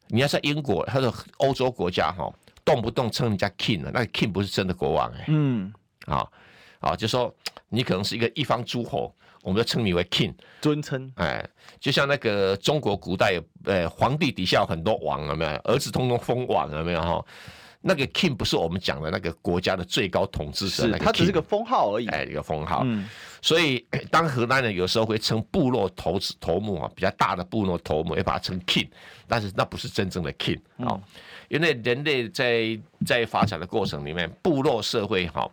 [0.08, 2.28] 你要在英国，他说欧洲国家哈，
[2.64, 5.24] 动不动称人家 king 啊，那个 king 不是真的国王哎。
[5.28, 5.72] 嗯。
[6.06, 6.26] 啊
[6.80, 7.32] 啊，就说
[7.68, 9.14] 你可能是一个一方诸侯。
[9.48, 11.42] 我们就称你为 king，尊称，哎，
[11.80, 15.50] 就像那个中国古代，呃，皇帝底下有很多王，有没有？
[15.64, 17.00] 儿子通通封王，有没有？
[17.00, 17.24] 哈，
[17.80, 22.82] 那个 king 不是我们讲的那个国家的最高统治者，是，他只是个封号而已，哎，一个封号。
[22.84, 23.08] 嗯，
[23.40, 28.86] 所以当荷兰人有时候会称部落头子头目啊，比较大的部落头目，也把它称 king，
[29.26, 31.02] 但是那不是真正的 king 啊、嗯，
[31.48, 35.50] 因为人类在在发展的过程里面，部落社会哈，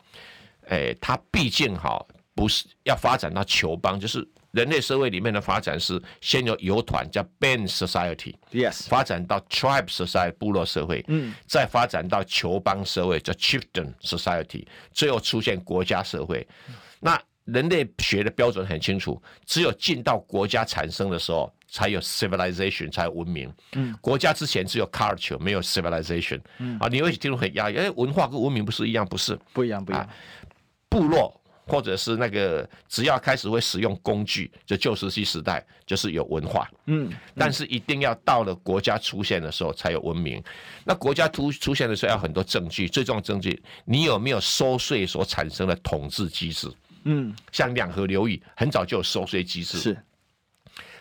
[0.67, 2.05] 哎，它毕竟哈
[2.35, 4.27] 不是要发展到球邦，就是。
[4.51, 16.47] 人类社会里面的发展是先有游团叫 band society，yes，发展到 tribe society 部落社会，嗯，再发展到球邦社会叫 chieftain society，最后出现国家社会。
[17.01, 23.53] 那人类学的标准很清楚，只有进到国家产生的时候，才有 civilization，才有文明。
[23.73, 26.39] 嗯，国家之前只有 culture，没有 civilization。
[26.59, 29.05] 嗯，啊，你会听得很压抑，哎，文化跟文明不是一样？
[29.05, 30.09] 不是，不一样，不一样。
[30.87, 31.41] 部落。
[31.67, 40.43] 或者是那个，只要开始会使用工具，就旧石器时代就是有文化，嗯，但是一定要到了国家出现的时候才有文明。
[40.83, 46.71] 那国家出出现的时候要很多证据，最重要的证据，你有没有收税所产生的统治机制？
[47.05, 49.97] 嗯，像两河流域很早就有收税机制，是。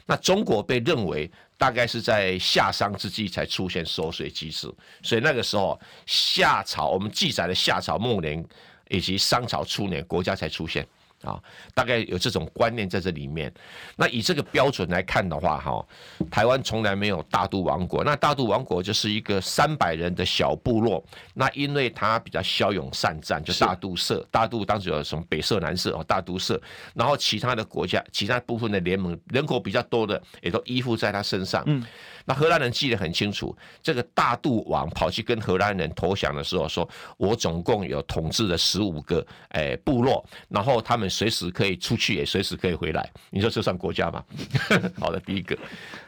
[0.07, 4.72] 那中国被认为大概是在夏商之际才出现收税机制，
[5.03, 8.42] 所以那个时候夏朝我们记载的夏朝末年。
[8.88, 10.87] 以及商朝初年，国家才出现
[11.23, 11.42] 啊，
[11.73, 13.53] 大概有这种观念在这里面。
[13.97, 15.87] 那以这个标准来看的话，哈，
[16.31, 18.05] 台湾从来没有大都王国。
[18.05, 21.03] 那大都王国就是一个三百人的小部落。
[21.33, 24.27] 那因为他比较骁勇善战，就大都社。
[24.31, 26.61] 大都当时有什么北社、南社哦，大都社。
[26.94, 31.62] 然后其他的国家，其他部分的联盟，人口比较多的，也都依附在他身上。
[31.66, 31.83] 嗯。
[32.24, 43.08] 那荷兰人记得很清楚，这个大肚王跑去跟荷兰人投降的时候，说我总共有统治了十五个诶部落，然后他们随时可以出去，也随时可以回来。
[43.30, 44.24] 你说这算国家吗？
[44.98, 45.56] 好的，第一个，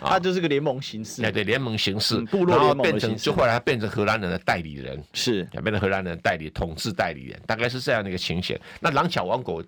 [0.00, 1.22] 他就是个联盟形式。
[1.22, 8.58] 对对，联盟形式，部落联盟变成就后来他变成荷兰人的代理人，是变成荷兰人的代理统治代理人，大概是这样的一个情形。
[8.80, 9.62] 那狼巧王国。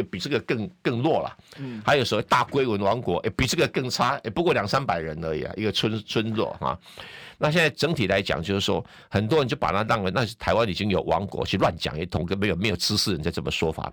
[0.00, 6.78] 比这个更更弱了，嗯，还有所谓大龟文王国，比这个更差，也不过两三百人而已啊，一个村村落啊。
[7.36, 13.92] 那现在整体来讲，就是说，很多人就把它当为那是台湾已经有王国，去乱讲一通，跟没有没有知识人在这么说法。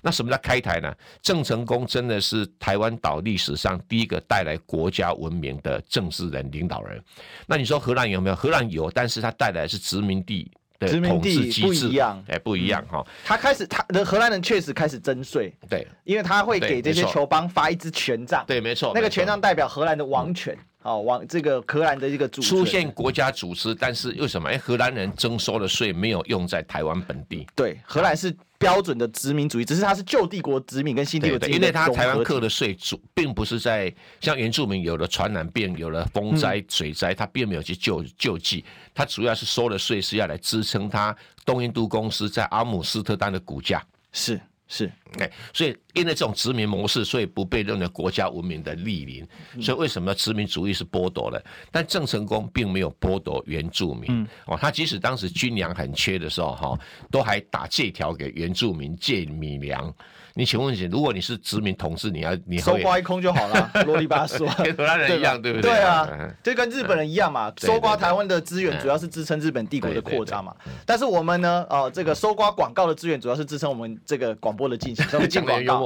[0.00, 0.90] 那什么叫开台呢？
[1.20, 6.98] 郑成功真的是台湾岛历史上第一个带来国家文明的政治人、领导人。
[7.46, 8.36] 那你说荷兰有没有？
[8.36, 10.50] 荷兰有，但是他带来是殖民地。
[10.80, 13.04] 殖民地不一样，哎，不一样哈。
[13.24, 24.48] 他开始，他的荷兰人确实开始征税，对，因为他会给这些球邦发一支权杖，对，没错，那个权杖代表荷兰的王权，哦，王这个荷兰的一个主出现国家组织，但是为什么？
[24.48, 28.34] 哎，荷兰人征收的税没有用在台湾本地，对，荷兰是。
[28.58, 38.64] 标准的殖民主义，只是它是旧帝国殖民跟新帝国殖民，因为它台湾课的税主并不是在像原住民有了传染病、有了风灾、水灾，它并没有去救救济，
[38.94, 44.40] 它主要是收的税是要来支撑它东印度公司在阿姆斯特丹的股价，是。
[44.68, 44.90] 是，
[45.20, 49.26] 哎，所以因为这种殖民模式，所以不被认为国家文明的莅临。
[49.62, 51.42] 所以为什么殖民主义是剥夺了？
[51.72, 54.28] 但郑成功并没有剥夺原住民。
[54.44, 56.78] 哦，他即使当时军粮很缺的时候，哈，
[57.10, 59.92] 都还打借条给原住民借米粮。
[60.38, 65.70] 你请问一下，如果你是殖民统治，你要你搜刮一空就好了， 啰里吧嗦，跟荷兰人一样，对不对？
[65.70, 66.06] 对啊，
[66.44, 70.54] 就跟日本人一样嘛，搜刮台湾的资源主要是支撑日本帝国的扩张嘛。
[70.84, 75.06] 但是我们呢，哦，这个搜刮广告的资源主要是支撑我们这个广播的进行。
[75.26, 75.85] 进广告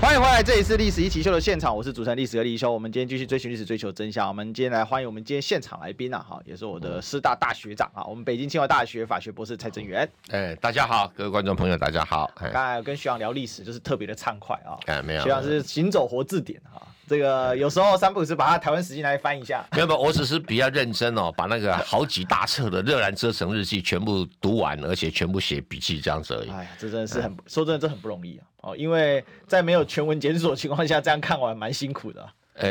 [0.00, 2.72] 欢迎回来，这里是《历史一起秀》的现场，我是主持人历史和立一修。
[2.72, 4.28] 我们今天继续追寻历史，追求真相。
[4.28, 10.08] 我们今天来欢迎我们今天现场来宾啊，哈，也是我的师大大学长啊，我们北京清华大学法学博士蔡正元。
[10.30, 12.30] 哎，大家好，各位观众朋友，大家好。
[12.36, 14.78] 刚才跟学长聊历史，就是特别的畅快啊。
[14.86, 16.80] 哎，没有，学长是行走活字典哈。
[17.08, 26.50] 这个有时候三不五时把它台湾史记来翻一下，没有没有，我只是比较认真哦，把那个好几大册的《热兰遮城日记》全部读完，而且全部写笔记这样子而已。
[26.50, 28.44] 哎呀，这真的是很、嗯、说真的，这很不容易啊！
[28.60, 32.32] 哦，因为在没有全文检索的情况下，这样看完蛮辛苦的、啊。
[32.54, 32.70] 呃，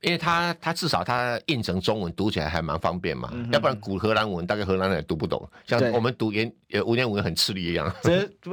[0.00, 7.90] 因为他他至少他印成中文读起来还蛮方便嘛，嗯、要不然古荷兰文大概荷兰人也读不懂，像我们读原呃文言文很吃力一样。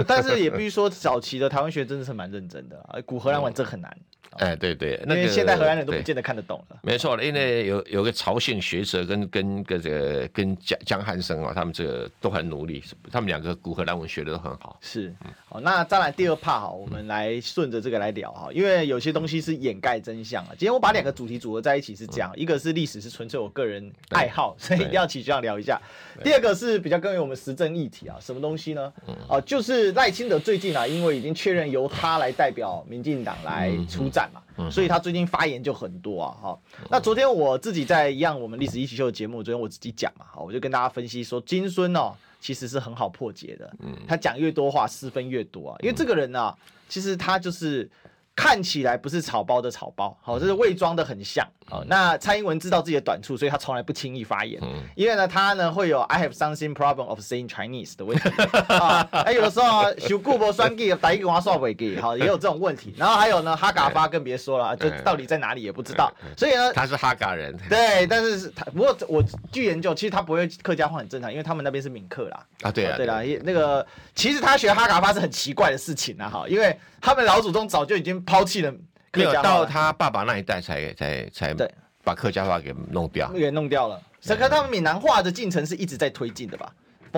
[0.07, 3.97] 但是也必须说，早期的台湾学真的是蛮认真的啊，古荷兰文真很难。
[4.37, 6.77] 哎，对对，因为现在荷兰人都不见得看得懂了。
[6.81, 14.77] 没错，因为有有个朝鲜学者跟跟跟这个跟江江汉生啊，他们这个都很努力，他们两个古荷兰文学的都很好。
[14.81, 15.13] 是，
[15.47, 20.49] 好，那再来第二 part 哈，我们来顺着这个来聊哈，因为有些东西是掩盖真相啊。
[20.51, 25.81] 今天我把两个主题组合在一起是这样，一个是历史是纯粹我个人爱好，所以一定要起这样聊一下。
[26.23, 28.91] 第二个是比较关于我们时政议题啊，什么东西呢？
[29.29, 34.24] 哦，就是赖清德最近啊，因为已经确认由他来代表民进党来出战。
[34.33, 36.59] 嘛，所以他最近发言就很多啊，哈。
[36.89, 43.71] 那昨天我自己在一样我们历史一起秀的节目，昨天我自己讲嘛，好，我就跟大家分析说，金孙哦，其实是很好破解的，
[44.07, 46.53] 他讲越多话，失分越多啊，因为这个人呢，
[46.87, 47.89] 其实他就是。
[48.35, 51.47] 看起来不是草包的草包，好，这是伪装的很像。
[51.67, 54.61] 好，那蔡英文知道自己的短处，所以他从来不轻易发言，
[54.93, 58.29] 因为呢，他呢会有 I have something problem of saying Chinese 的问题
[58.67, 62.93] 啊，哎，有的时候啊，修顾不双给，打一个娃刷尾给，好， 也有这种问题。
[62.97, 66.13] 然后还有呢，哈嘎发更别说了， 就到底在哪里也不知道。
[66.37, 72.45] 所以呢，他是哈嘎人，对，但是他不过我据研究，其实他不会客家话很正常，因为他们那边是闽客啦。
[72.61, 76.77] 啊，对啊，对啦，那个其实他学哈嘎发是很奇怪的事情啊，哈，因为。
[77.05, 78.73] 他们老祖宗早就已经抛弃了
[79.11, 81.71] 客家话，到他爸爸那一代才才才对
[82.03, 84.01] 把客家话给弄掉，给弄掉了。
[84.25, 86.73] 可是他们闽南话的进程是一直在推进的吧？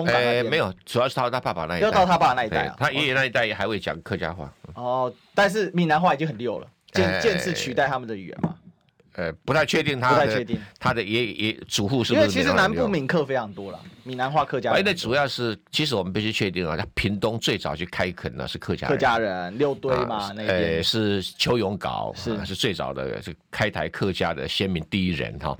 [0.06, 2.76] 哎，没有，主要是到他爸爸那一代，要到他爸爸那一代啊。
[2.78, 4.52] 他爷爷那一代也还会讲客家话。
[4.74, 8.54] 哦，但是闽南话已经很溜了，渐渐次取代他们的语言嘛。
[9.18, 12.20] 呃，不太确定他，不太确定他的也也祖父是不是？
[12.20, 14.70] 因为其实南部闽客非常多了，闽南话客家。
[14.70, 18.96] 哎，那主要是，其实我们必须确定啊，他屏东最早去开垦的是客家人。
[18.96, 25.56] 客家人六堆嘛，那呃是邱永镐是是最早的是开台客家的先民第一人哈。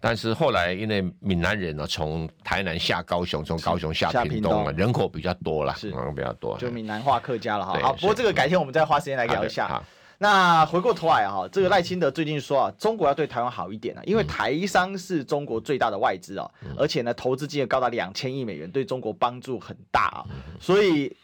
[0.00, 7.78] 但是后来因为闽南人呢，从台南下高雄，从高雄下屏东啊，人口比较多了，是比较多，就闽南话客家了哈。
[7.78, 9.82] 好，不过这个改天我们再花时间来聊一下。
[10.18, 20.24] 那回过头来哈，这个赖清德最近说啊，中国要对台湾好一点啊，因为台商是中国最大的外资啊，而且呢，投资金额高达两千亿美元，对中国帮助很大啊，
[20.58, 21.14] 所以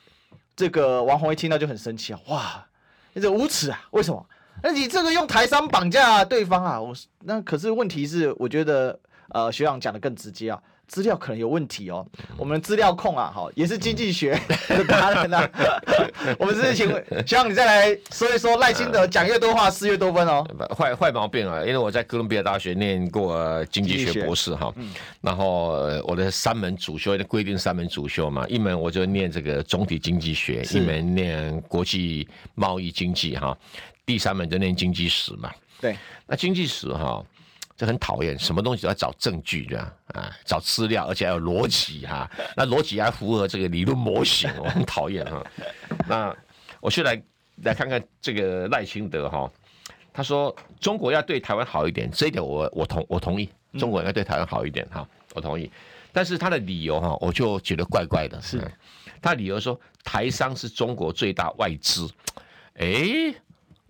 [0.54, 2.66] 这个王宏一听到就很生气啊，哇，
[3.14, 4.26] 你这无耻啊，为什么？
[4.62, 9.00] 那你这个用台商绑架对方啊，我那可是问题是，我觉得
[9.30, 10.62] 呃学长讲的更直接啊。
[10.92, 15.48] 资料可能有问题哦，我们资料控啊，好，也是经济学 的达人啊。
[16.38, 20.46] 我们是请问，希望你再来说一说赖清德讲越多话失越多分哦。
[20.76, 24.70] 坏坏毛病啊，因为我在哥伦比亚大学念过经济学博士哈，
[25.22, 25.70] 然后
[26.04, 33.56] 我的三门主修的规定三门主修嘛，一门我就念这个总体经济学，一门念国际贸易经济哈，
[34.04, 35.50] 第三门就念经济史嘛。
[35.80, 37.24] 对，那经济史哈。
[37.82, 39.80] 就很讨厌，什么东西都要找证据的
[40.14, 45.44] 啊，找资料，而且还有逻辑哈，那逻辑还符合这个理论模型，我很讨厌哈。
[46.06, 46.32] 那
[46.80, 47.20] 我先来
[47.64, 49.50] 来看看这个赖清德哈，
[50.12, 55.68] 他说中国要对台湾好一点，这一点我我同我同意，中国要对台湾好一点哈，我同意。
[56.12, 58.62] 但是他的理由哈，我就觉得怪怪的，是
[59.20, 62.08] 他理由说台商是中国最大外资，
[62.74, 63.34] 哎，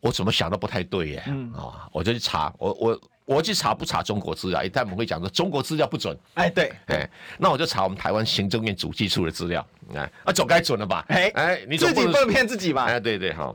[0.00, 1.18] 我怎么想都不太对耶，
[1.55, 2.98] 啊，我就去查，我我。
[3.25, 4.63] 我去查不查中国资料？
[4.63, 7.09] 一旦我们会讲说中国资料不准，哎，对，哎，
[7.39, 11.05] 那我就查我们台湾行政院主计处的资料，哎，啊，总该准了吧？
[11.09, 12.85] 哎哎，你自己不能骗自己吧？
[12.85, 13.55] 哎，对对哈，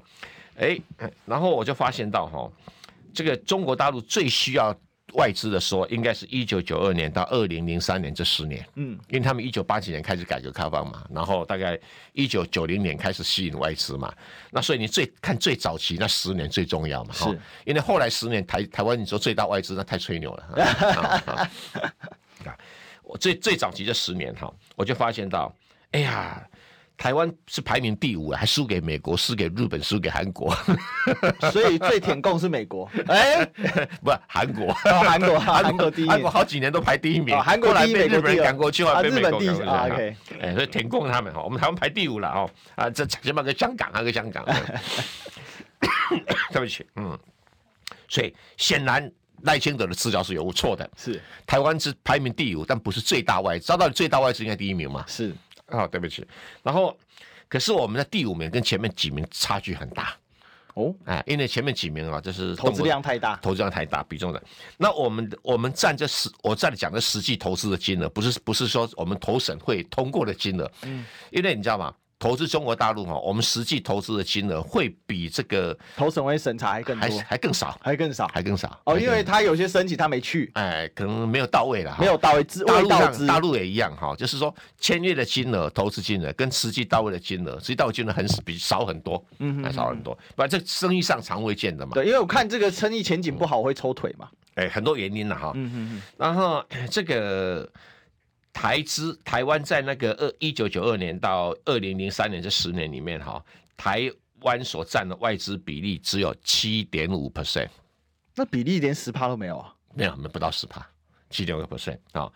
[0.58, 0.80] 哎，
[1.26, 2.50] 然后我就发现到哈，
[3.14, 4.76] 这个中国大陆最需要。
[5.14, 11.80] 外资的说，应该是一九九二年到二零零三年这十年，嗯，因为他们一九八几年开始改革开放嘛，然后大概
[12.12, 14.14] 一九九零年开始吸引外资嘛，
[14.52, 20.44] 那所以你最看最早期那十年最重要嘛，是，因为后来十年台台湾你说最大外资那太吹牛了，
[22.46, 22.58] 啊，
[23.04, 25.56] 我最最早期这十年哈，我就发现到，
[25.92, 26.46] 哎呀。
[26.98, 30.52] 台湾是排名第五，还输给美国，输给日本，输给韩国，
[31.52, 33.46] 所以最舔共是美国，哎，
[34.04, 44.44] 不是韩国，韩国，韩国 第一，韩国好几年都排第一名，韩国第一，被日本人赶过去，后来被美国赶过去，OK，哎，所以舔共他们哈，我们台湾排第五了哦，啊，这起码跟香港啊，跟香港，
[46.52, 47.18] 对不起，嗯，
[48.08, 49.10] 所以显然
[49.44, 51.22] 赖清德的资料是有错的，是。
[51.46, 55.32] 台湾是排名第五，但不是最大外资，照道理最大外资应该第一名嘛，是。
[55.68, 56.26] 啊、哦，对不起。
[56.64, 56.98] 然后，
[57.48, 60.16] 可是我们的第五名跟前面几名差距很大
[60.74, 60.94] 哦。
[61.06, 64.42] 哎，因为前面几名啊，就是投资量太大，投资量太大，比重的。
[64.78, 70.72] 那我们我们占这实，我在讲的实际投资的金额，不是不是说我们投审会通过的金额。
[70.84, 71.06] 嗯。
[71.32, 71.94] 因为你知道吗？
[72.20, 91.92] 投资中国大陆哈，我们实际投资的金额会比这个投审会审查还更多，还还更少，还更少，还更少哦，因为他有些申请他没去，哎，可能没有到位了，没有到位，大陆上大陆也一样哈，就是说签约的金额、投资金额跟实际到位的金额，实际到位金额很比少很多，嗯，还少很多，不然这生意上常会见的嘛。
[91.94, 97.70] 对，因为我看这个生意前景不好，会抽腿嘛，哎，很多原因了哈，嗯嗯嗯，然后这个。
[98.58, 103.40] 台资台湾在那个二一九九二年到二零零三年这十年里面，哈，
[103.78, 107.70] 台湾所占的外资比例只有七点五 percent，
[108.34, 109.72] 那比例连十趴都没有啊？
[109.94, 110.84] 没有，没不到十趴，
[111.30, 112.34] 七点五 percent 啊。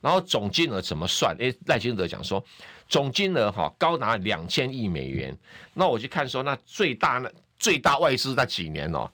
[0.00, 1.36] 然后总金额怎么算？
[1.38, 2.44] 哎，赖清德讲说，
[2.88, 5.38] 总金额哈高达两千亿美元。
[5.72, 9.08] 那我去看说，那最大那最大外资那几年哦，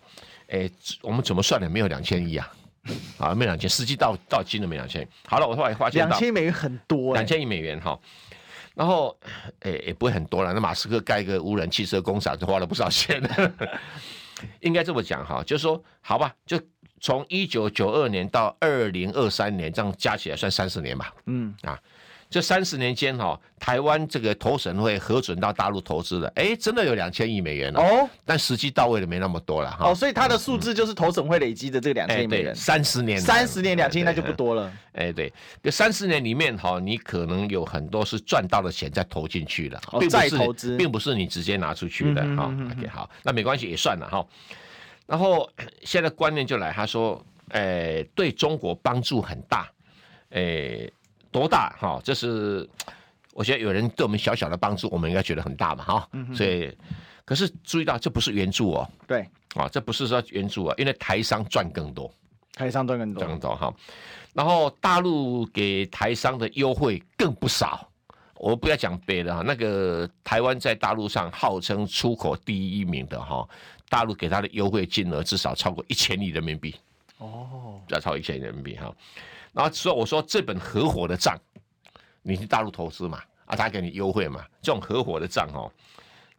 [0.49, 0.71] 哎，
[1.03, 1.69] 我们怎么算的？
[1.69, 2.51] 没有两千亿啊。
[3.19, 5.07] 啊，没两千，实际到到金都没两千。
[5.27, 7.99] 好了，我后来发现两千美元很多，两千亿美元哈。
[8.75, 9.17] 然后，
[9.61, 10.53] 哎，也不会很多了。
[10.53, 13.23] 那马斯克盖一个无人汽车工厂，就花了不少钱。
[14.61, 16.61] 应该这么讲哈，就是说，好吧，就
[17.01, 21.15] 从一九九二年到二零二三年，这样加起来算三十年吧。
[21.25, 21.81] 嗯啊。
[22.29, 29.91] 这三十年间，哈，台湾这个投审会核准到大陆投资的，哎，真的有两千亿美元哦，但实际到位的没那么多了哈。
[29.91, 32.55] 哦，所以它的数字就是投审会累积的这个两千亿美元。
[32.55, 34.73] 三十年，三十年两千亿那就不多了。
[34.93, 42.53] 哎，对，这三十年里面，哈，你可能有很多是赚到的钱再投进去了，哦，再投资，并不是你直接拿出去的哈。
[42.73, 44.27] OK，好，那没关系，也算了哈。
[45.07, 45.49] 然后
[45.85, 49.71] 现在观念就来，他说，哎，对中国帮助很大，
[50.31, 50.91] 哎。
[51.37, 52.01] 多大哈？
[52.03, 52.67] 这是
[53.35, 56.09] 我觉得有人对我们小小的帮助，我们应该觉得很大嘛哈。
[56.35, 56.75] 所以，
[57.27, 58.91] 可是注意到这不是援助哦。
[59.07, 62.11] 对啊，这不是说援助啊，因为台商赚更多，
[62.55, 63.75] 台商赚更多，赚更多哈。
[64.33, 67.87] 然后大陆给台商的优惠更不少。
[68.39, 73.47] 我不要讲别的哈，那个台湾在大陆上号称出口第一名的哈，
[73.91, 76.75] 大陆给他的优惠金额至少超过一千亿人民币。
[77.19, 78.91] 哦，要超过一千亿人民币哈。
[79.57, 81.35] 然后说我说这本合伙的账，
[82.21, 85.73] 你去大陆投资嘛，啊，他给你优惠嘛，这种合伙的账哦，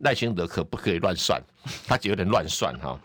[0.02, 1.42] 赖清德可不可以乱算？
[1.88, 2.96] 他有点乱算哈。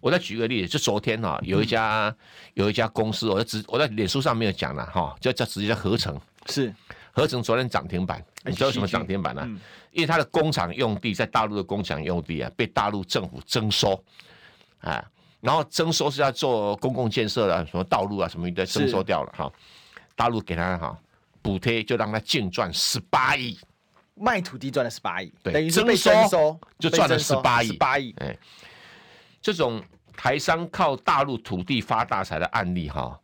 [0.00, 2.14] 我再举个例子，就昨天哈，有一家
[2.54, 6.72] 有一家公司，我在直我在脸书上没有讲了哈，叫叫直接叫合成，是
[7.10, 9.44] 合成昨天涨停板，你知道什么涨停板呢？
[9.90, 14.00] 因为他的工厂用地在大陆的工厂用地啊，被大陆政府征收，
[14.82, 15.04] 啊。
[15.40, 19.52] 然后征收是要做公共建设的，什么道路啊什么的征收掉了哈，
[20.16, 20.98] 大陆给他哈
[21.40, 23.56] 补贴，就让他净赚十八亿，
[24.14, 28.36] 卖土地赚了十八亿，对，等于是被征收就赚了十八亿，十八亿，哎，
[29.40, 29.80] 这种
[30.16, 33.16] 台商靠大陆土地发大财的案例哈，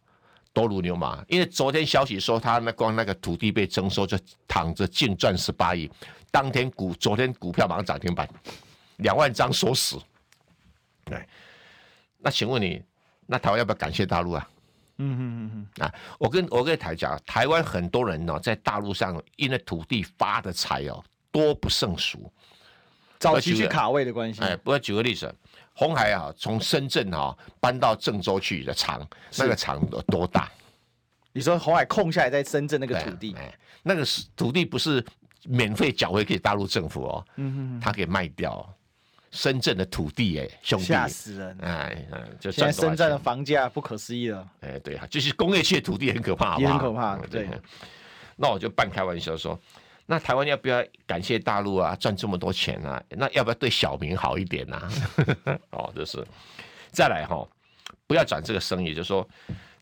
[0.53, 1.21] 多如牛毛。
[1.27, 5.91] 因为昨天消息说他那光那个土地被征收就躺着净赚十八亿，
[6.31, 8.29] 当天股昨天股票马上涨停板，
[8.99, 9.99] 两万张锁死，
[11.05, 11.21] 对。
[12.25, 12.83] 那请问你，
[13.27, 14.49] 那台湾要不要感谢大陆啊？
[14.97, 22.33] 嗯嗯嗯嗯啊，我跟我跟台讲，台湾很多人呢、哦，在大陆上因为土地发的财哦，多不胜数。
[23.19, 24.41] 早期去卡位的关系。
[24.41, 25.35] 哎，不要举个例子，
[25.75, 29.07] 红海啊，从深圳啊搬到郑州去的厂，
[29.37, 30.51] 那个厂有多大？
[31.33, 33.53] 你说红海空下来在深圳那个土地，哎，
[33.83, 35.05] 那个是土地不是
[35.43, 38.75] 免费缴回给大陆政府哦，嗯哼，他给卖掉。
[39.35, 41.59] 深圳的土地，哎，兄弟，吓死人！
[41.61, 42.07] 哎，
[42.39, 44.49] 就现在深圳的房价不可思议了。
[44.61, 47.17] 哎，对啊，就是工业区的土地很可怕，也很可怕。
[47.17, 47.49] 对，
[48.37, 49.61] 那我就半开玩笑说，
[50.07, 51.97] 那台湾要不要感谢大陆啊？
[51.97, 53.03] 赚这么多钱啊？
[53.11, 54.89] 那要不要对小民好一点啊？
[55.71, 56.25] 哦，就是
[56.93, 57.45] 再来哈，
[58.07, 59.29] 不要转这个生意，就是说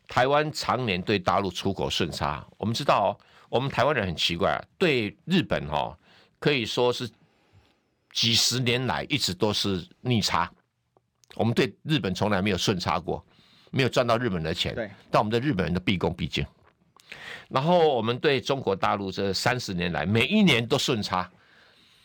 [0.07, 2.43] 台湾常年对大陆出口顺差。
[2.57, 3.15] 我们知道，
[3.49, 5.95] 我们台湾人很奇怪，对日本哈
[6.39, 7.07] 可以说是。
[8.13, 10.49] 几十年来一直都是逆差，
[11.35, 13.25] 我们对日本从来没有顺差过，
[13.71, 14.73] 没有赚到日本的钱。
[14.75, 16.45] 对，但我们对日本人的毕恭毕敬。
[17.49, 21.29] 然后我们对中国大陆这三十年来每一年都顺差。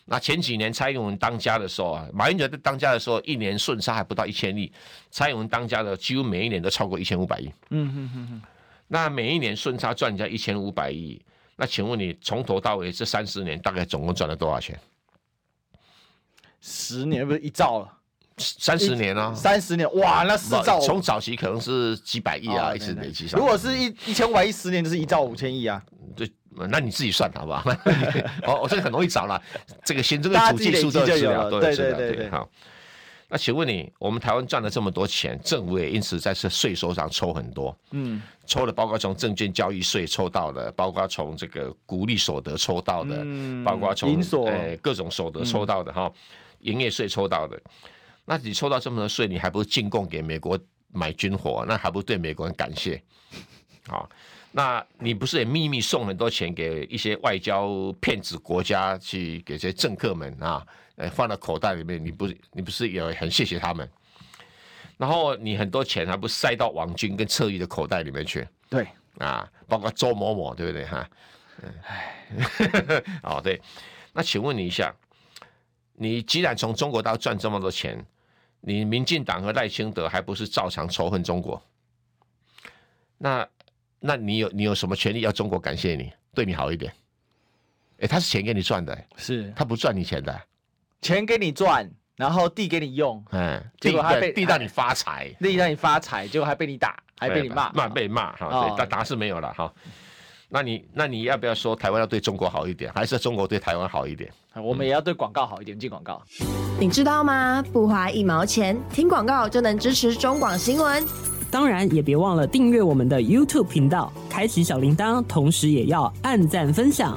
[0.05, 4.71] 那前几年蔡英文当家的时候啊，马英九在当家的时候，一年顺差还不到一千亿，
[5.11, 7.51] 蔡英文当家的几乎每一年都超过一千五百亿。
[7.69, 8.41] 嗯哼哼哼。
[8.87, 11.21] 那每一年顺差赚人家一千五百亿，
[11.55, 14.79] 那请问你从头到尾这三十年大概总共赚了多少钱？
[16.61, 17.87] 十年不是一兆了，
[18.37, 23.39] 三十年啊，三十年哇，那四兆从早期可能是几百亿啊，一直累积上。
[23.39, 25.81] 如果是一一千五百亿，十年就是一兆五千亿啊。
[26.15, 26.29] 对，
[26.69, 27.63] 那你自己算好不好？
[28.43, 29.41] 哦，我这个很容易找了，
[29.83, 31.97] 这个先这个统计数都有资料，都有资料。
[31.97, 32.49] 对对对对，好。
[33.31, 46.11] 那请问你，我们台湾赚了这么多钱，政府也因此在这税收上抽很多，嗯，抽的包括从证券交易税抽到的，包括从这个股利所得抽到的，嗯，包括从呃各种所得抽到的哈，
[46.61, 47.59] 营业税抽到的，
[48.25, 50.59] 那你抽到这么多税，你还不是进贡给美国
[50.91, 53.01] 买军火，那还不对美国人感谢？
[53.87, 54.07] 啊，
[54.51, 60.65] 那你不是也秘密送很多钱给一些外交骗子国家去给这些政客们啊？
[60.95, 63.89] 呃，放到口袋里面，你不，你不是也很谢谢他们？
[64.97, 68.45] 然后你很多钱还不塞到王军跟侧翼的口袋里面去？
[68.69, 68.85] 对，
[69.17, 71.09] 啊，包括周某某，对不对哈？
[71.85, 73.61] 哎， 哦对，
[74.11, 74.93] 那请问你一下，
[76.01, 78.01] 你既然从中国大陆赚这么多钱，
[78.61, 81.61] 你民进党和赖清德还不是照常仇恨中国？
[83.17, 83.45] 那，
[83.99, 86.93] 那你有你有什么权利要中国感谢你，对你好一点？
[87.99, 90.41] 哎，他是钱给你赚的，是他不赚你钱的。
[91.01, 91.85] 钱给你赚，
[92.15, 99.73] 然后地给你用，嗯，结果还被地让你发财，地让你发财，结果还被你打，还被你骂，骂被骂哈，对，但答是没有了哈。
[100.51, 104.31] 那你那你要不要说台湾要对中国好一点，还是中国对台湾好一点？
[104.55, 106.19] 我们也要对广告好一点，进广告。
[106.79, 107.63] 你知道吗？
[107.71, 111.05] 不花一毛钱，听广告就能支持中广新闻。
[111.51, 117.15] 当然也别忘了订阅我们的 YouTube 频道，开启小铃铛，同时也要按赞分享。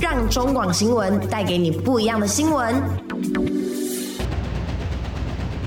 [0.00, 2.72] 让中广新闻带给你不一样的新闻。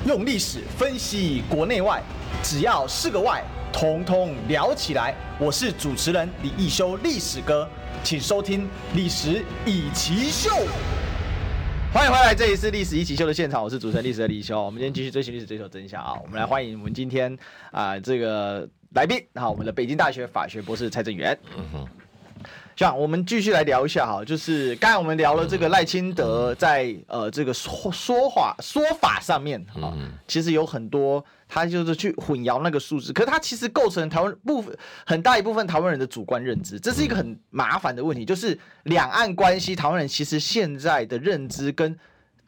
[0.07, 2.01] 用历史分析国内外，
[2.41, 5.15] 只要是个“外”，统统聊起来。
[5.39, 7.67] 我是主持人李一修，历史哥，
[8.03, 8.63] 请收听
[8.93, 10.49] 《历史易起秀》。
[11.93, 14.61] 欢迎回来，这里是《历史一起秀》的现场，我是主持人历史的李易修。
[14.61, 16.13] 我们今天继续追寻历史，追求真相啊！
[16.21, 17.33] 我们来欢迎我们今天
[17.71, 21.37] 啊、呃、这个来宾，好，我们的北京大学法学博士蔡正元。
[21.57, 21.87] 嗯哼。
[22.75, 29.91] 这样，我们继续来聊一下哈，就是刚才我们聊了这个赖清德在呃这个说说话说法上面啊，
[30.29, 41.99] 其实有很多他就是去混淆那个数字，可是他其实构成台湾部分很大一部分台湾人的主观认知，这是一个很麻烦的问题，就是两岸关系，台湾人其实现在的认知跟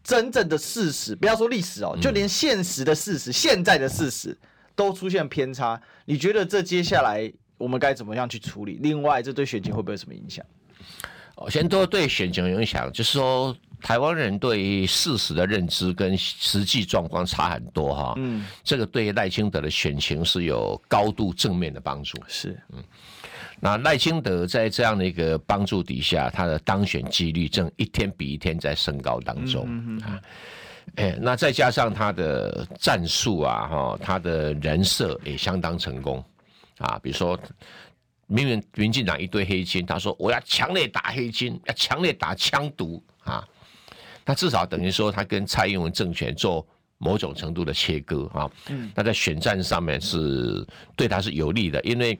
[0.01, 4.37] 真正的事实，不要说历史哦，就连现实的事实、现在的事实
[4.75, 7.29] 都出现偏差，你觉得这接下来？
[7.57, 8.79] 我们该怎么样去处理？
[8.81, 10.43] 另外，这对选情会不会有什么影响？
[11.35, 18.13] 哦，先说对选情影响，就是说台湾人对事实的认知跟实际状况差很多哈。
[18.17, 22.17] 嗯，这个对赖清德的选情是有高度正面的帮助。
[22.27, 22.83] 是，嗯，
[23.59, 29.65] 那赖清德在这样的一个帮助底下，他的当选几率正一天比一天在升高当中。
[30.01, 30.21] 啊，
[30.95, 36.23] 哎，那再加上他的战术啊，哈，他的人设也相当成功。
[36.77, 37.39] 啊，比如说，
[38.25, 43.47] 明明民进党一堆黑金，他说我要强烈打黑金，要强烈打枪毒啊，
[44.25, 46.65] 他至少等于说他跟蔡英文政权做
[46.97, 48.49] 某种程度的切割啊。
[48.69, 50.65] 嗯，那在选战上面是
[50.95, 52.19] 对他是有利的，因为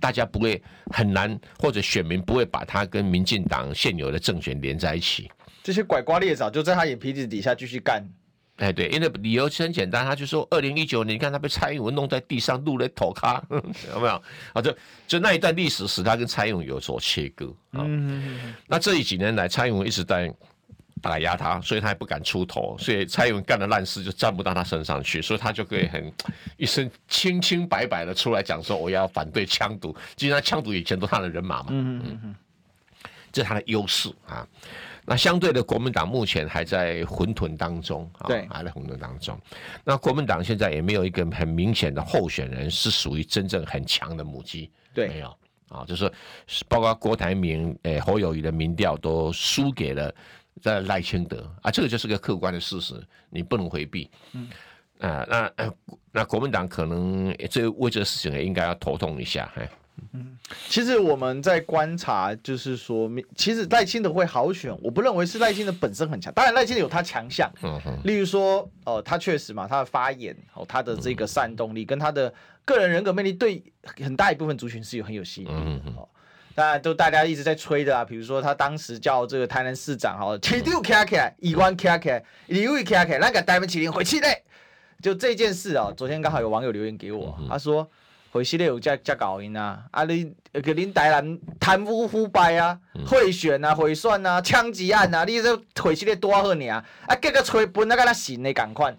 [0.00, 5.30] 大家不会很难，或者选民不会把他跟民进党现有的政权连在一起。
[5.62, 8.02] 这些拐瓜裂枣就在他眼皮子底下继续干。
[8.56, 14.22] 哎，对，因为理由是很简单，他就说，二零一九年，你看他被蔡英文弄在地上，露了头咖， 有没有？
[14.52, 14.76] 啊，就
[15.06, 17.84] 就那一段历史使他跟蔡英文有所切割啊。
[17.86, 20.34] 嗯、那这一几年来，蔡英文一直在
[20.98, 26.12] 打压他，所以他也不敢出头，所以蔡英文干的烂事就沾不到他身上去，所以他就可以很
[26.56, 32.34] 一身清清白白的出来讲说，我要反对枪毒，既然枪毒以前都是他的人马嘛，嗯嗯嗯，
[33.32, 34.46] 这是他的优势啊。
[35.10, 39.40] 那相对的，国民党目前还在混沌当中，啊，还在混沌当中。
[39.82, 45.34] 那国民党现在也没有一个很明显的候选人是属于真正很强的母鸡，对，没有。
[45.70, 46.10] 啊，就是
[46.66, 50.14] 包括郭台铭、诶侯友宜的民调都输给了
[50.62, 52.94] 在赖清德啊，这个就是个客观的事实，
[53.30, 54.10] 你不能回避。
[54.32, 54.48] 嗯，
[54.98, 55.52] 啊，那
[56.12, 59.68] 那国民党可能这为这个事情也应该要头痛一下，哎。
[60.12, 60.38] 嗯，
[60.68, 72.32] 其实我们在观察，就是说，其实赖清德会好选，我不认为是赖清德本身很强，当然赖清德有他强项，嗯哼，例如说，哦、呃，他确实嘛，他的发言，哦，他的这个煽动力跟他的
[72.64, 73.60] 个人人格魅力，对
[74.00, 76.08] 很大一部分族群是有很有吸引力，嗯哼，哦，
[76.58, 84.42] 当然都大家一直在吹的啊，比如说他当时叫这个台南市长，哈，起丢卡卡，一万卡卡，一位卡卡，那个台湾麒麟回去嘞，
[85.00, 87.88] 就这件事啊，昨天刚好有网友留言给我，他说。
[88.30, 90.30] 回系列有加加搞音啊，啊你
[90.62, 98.94] 给林台南贪污腐败啊，贿选啊，贿算啊，枪击案啊，你这回系列多好你啊，啊这个吹本那个那行的赶快。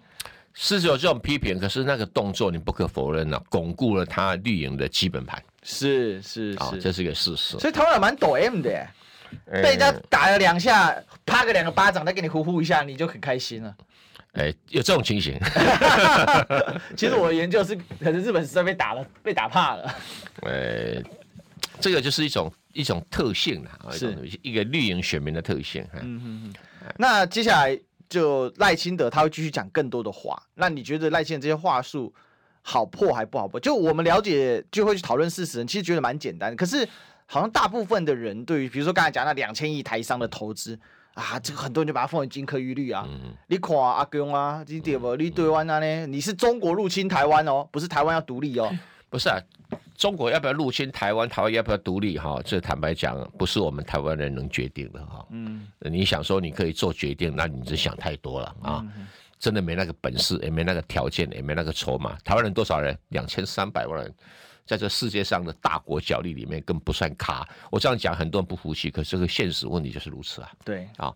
[0.54, 5.42] 是有这种批评，可是那个动作你不可否认啊，巩固了他绿营的基本盘。
[5.62, 7.58] 是是是、哦，这是一个事实。
[7.58, 8.86] 所以台湾人蛮抖 M 的，
[9.46, 10.94] 被人家打了两下，
[11.26, 13.74] 啪个两个巴掌，再给你呼呼一下，你就很开心了。
[14.32, 15.38] 哎、欸，有这种情形。
[16.96, 19.94] 其实我的研究是，可能日本实在被打了，被打怕了。
[20.42, 21.04] 呃、欸，
[21.80, 25.84] 这个就是一种一种特性啊，是一个绿营选民的特性。
[25.94, 26.54] 嗯嗯嗯。
[26.96, 27.78] 那接下来
[28.10, 32.12] 就赖清德他会继续讲更多的话，那你觉得赖清德这些话术
[32.60, 33.58] 好破还不好破？
[33.58, 36.54] 就我们了解就会去讨论事实，其实觉得蛮简单。
[36.54, 36.86] 可是
[37.24, 40.78] 好像大部分的人对于，比如说刚才讲那两千亿台商的投资。
[41.14, 43.04] 啊，这个很多人就把它奉为金科玉律啊。
[43.06, 45.16] 嗯、你看阿公啊，你对不？
[45.16, 46.06] 你对湾啊呢？
[46.06, 48.72] 你是中国入侵台湾哦，不是台湾要独立哦。
[49.10, 49.36] 不是啊，
[49.98, 51.28] 中国要不要入侵台湾？
[51.28, 52.16] 台湾要不要独立？
[52.16, 55.26] 哈，这坦白讲，不是我们台湾人能决定的哈。
[55.30, 58.86] 嗯，你想说你可以做决定，那你是想太多了啊。
[58.96, 59.08] 嗯、
[59.38, 62.16] 真的没那个本事，也没那个条件，也没那个筹码。
[62.24, 62.96] 台湾人多少人？
[63.08, 64.14] 两千三百万人。
[64.70, 67.44] 在这世界上的大国角力里面，更不算咖。
[67.72, 70.52] 我这样讲，很多人不服气，可是这个现实问题就是如此啊。
[70.64, 71.12] 对啊，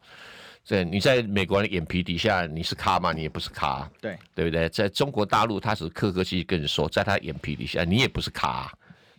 [0.65, 3.13] 这你在美国人眼皮底下，你是咖吗？
[3.13, 3.89] 你也不是咖。
[4.01, 4.69] 对，对不对？
[4.71, 8.69] 在中国大陆，他是客客气气跟你说，在他眼皮底下，你也不是咖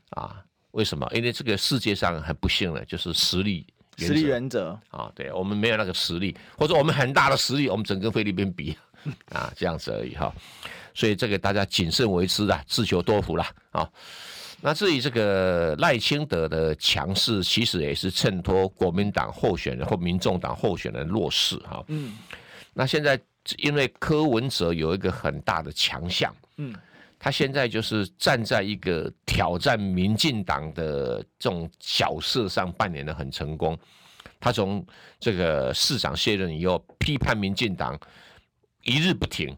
[0.09, 0.43] 啊。
[0.71, 1.09] 为什么？
[1.13, 3.65] 因为这个世界上很不幸的，就是实力
[3.97, 5.09] 实力原则啊。
[5.15, 8.77] 对，我们没有那个实力，或者我们很大的实力，我们整个菲律宾比
[9.31, 10.33] 啊，这样子而已哈。
[10.93, 13.49] 所以这个大家谨慎为之啊，自求多福啦。
[13.71, 13.89] 啊。
[14.61, 21.83] 那至于这个赖清德的强势，其实也是衬托国民党候选人或民众党候选人弱势哈。
[21.87, 22.17] 嗯。
[22.73, 23.19] 那现在
[23.57, 26.73] 因为柯文哲有一个很大的强项，嗯，
[27.19, 33.77] 他现在就是站在一个挑战民进党的这种角色上扮演的很成功。
[34.39, 34.83] 他从
[35.19, 37.99] 这个市长卸任以后，批判民进党
[38.85, 39.53] 一日不停。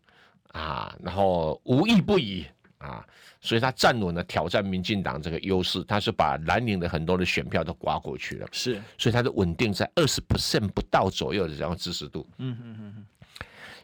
[0.53, 2.43] 啊，然后无意不已
[2.79, 3.05] 啊，
[3.39, 13.05] 所以他站稳了挑战民进党这个优势，他是把蓝营的很多的选票都刮过去了，是，所以他的稳定在二十 percent 不到左右的这样支持度，嗯嗯嗯嗯，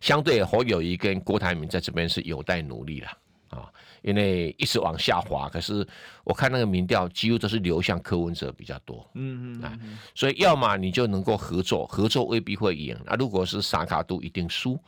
[0.02, 3.10] 相对侯友谊跟郭台铭在这边是有待努力了
[3.50, 3.70] 啊，
[4.02, 5.88] 因为一直往下滑，可是
[6.24, 9.78] 我看那个民调几乎都是流向柯文哲比较多，嗯嗯啊，
[10.16, 14.80] 所以要么你就能够合作，合作未必会赢，啊，如果是沙卡都一定输。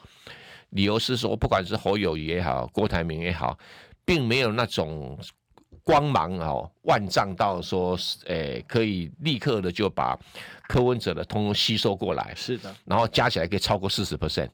[0.76, 3.58] 理由是说，不管是侯友宜也好，郭台铭也好，
[4.04, 5.18] 并没有那种
[5.86, 10.20] 光芒哦，万丈到说，诶，可以立刻的就把
[10.68, 12.34] 柯文哲的通通吸收过来。
[12.36, 14.50] 是的，然后加起来可以超过四十 percent，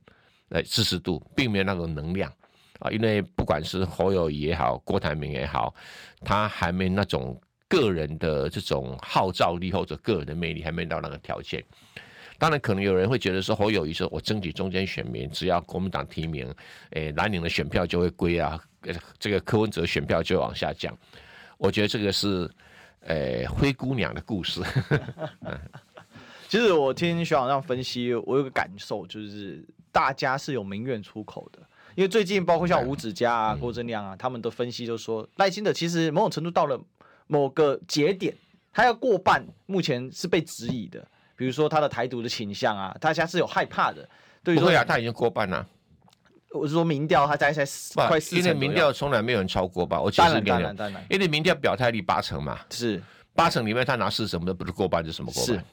[0.50, 2.32] 诶，支持度并没有那种能量
[2.78, 2.92] 啊。
[2.92, 5.74] 因为不管是侯友宜也好，郭台铭也好，
[6.24, 7.36] 他还没那种
[7.68, 11.64] 个人的这种号召力或者个人的魅力，还没到那个条件。
[12.42, 16.48] 当然，可能有人会觉得说侯友宜说，我争取中间选民，只要国民党提名，
[16.90, 18.60] 诶、欸，蓝领的选票就会归啊，
[19.20, 20.98] 这个柯文哲选票就会往下降。
[21.60, 22.50] 我觉得这个是，
[23.02, 24.60] 诶、欸，灰姑娘的故事。
[26.50, 31.60] 其实我听学长这样分析，我有个感受，就是大家是有民怨出口的。
[31.94, 36.82] 因为最近包括像吴子嘉啊、郭正亮啊，他们的分析就说，赖清德其实某种程度到了
[37.28, 38.36] 某个节点，
[38.74, 41.08] 他要过半，目前是被质疑的。
[41.42, 44.08] 比如说他的台独的倾向啊，大家是有害怕的。
[44.44, 45.68] 对，不会啊，他已经过半了。
[46.52, 47.66] 我是说民调，他大概在
[47.96, 48.38] 快四成。
[48.38, 50.00] 因为民调从来没有人超过吧？
[50.00, 51.04] 我当然当然当然。
[51.10, 53.02] 因为民调表态率八成嘛，是
[53.34, 55.56] 八成里面他拿四成，不是过半是什么过半？
[55.56, 55.64] 是。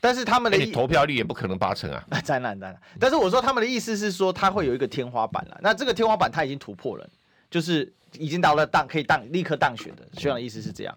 [0.00, 2.04] 但是他们的投票率也不可能八成啊。
[2.24, 2.80] 当然当然。
[3.00, 5.58] 但是我说他们的意思是说，他会有一个天花板了。
[5.60, 7.10] 那这个天花板他已经突破了，
[7.50, 10.06] 就是已经到了当可以当立刻当选的。
[10.12, 10.96] 学长的意思是这样。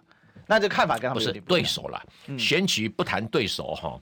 [0.51, 2.03] 那这看法跟他们不是对手了。
[2.35, 4.01] 选举不谈对手哈。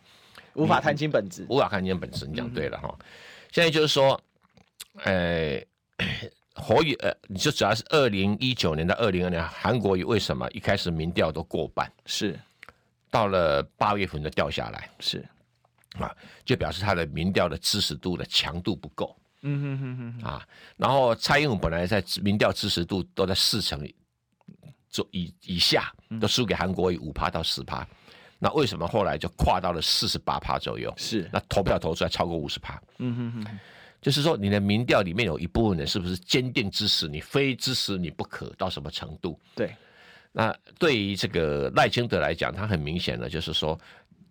[0.57, 2.89] 无法看清本质，无法看清本质，你讲对了哈。
[2.99, 3.05] 嗯、
[3.51, 4.19] 现在就是说，
[5.03, 5.63] 呃，
[6.55, 11.91] 侯友呃，你就主要是二零一九年到二零二年，韩国瑜为什么一开始民调都过半？
[12.07, 12.37] 是，
[13.11, 15.23] 到了八月份就掉下来，是，
[15.99, 16.11] 啊，
[16.43, 19.15] 就表示他的民调的支持度的强度不够。
[19.43, 23.87] 嗯哼哼哼，啊，然后蔡英文本来在民调支持度都在四成
[24.89, 27.87] 左以以下，都输给韩国瑜五趴到十趴。
[28.39, 30.93] 那为什么后来就跨到了四十八趴左右？
[30.95, 32.79] 是，那投票投出来超过五十趴。
[32.99, 33.59] 嗯哼哼，
[33.99, 39.39] 就是说你的民调里面有一部分人是不是坚定支持你，非支持你不可到什么程度？
[39.55, 39.75] 对。
[40.31, 43.79] 那对于这个赖清德来讲，他很明显的就是说，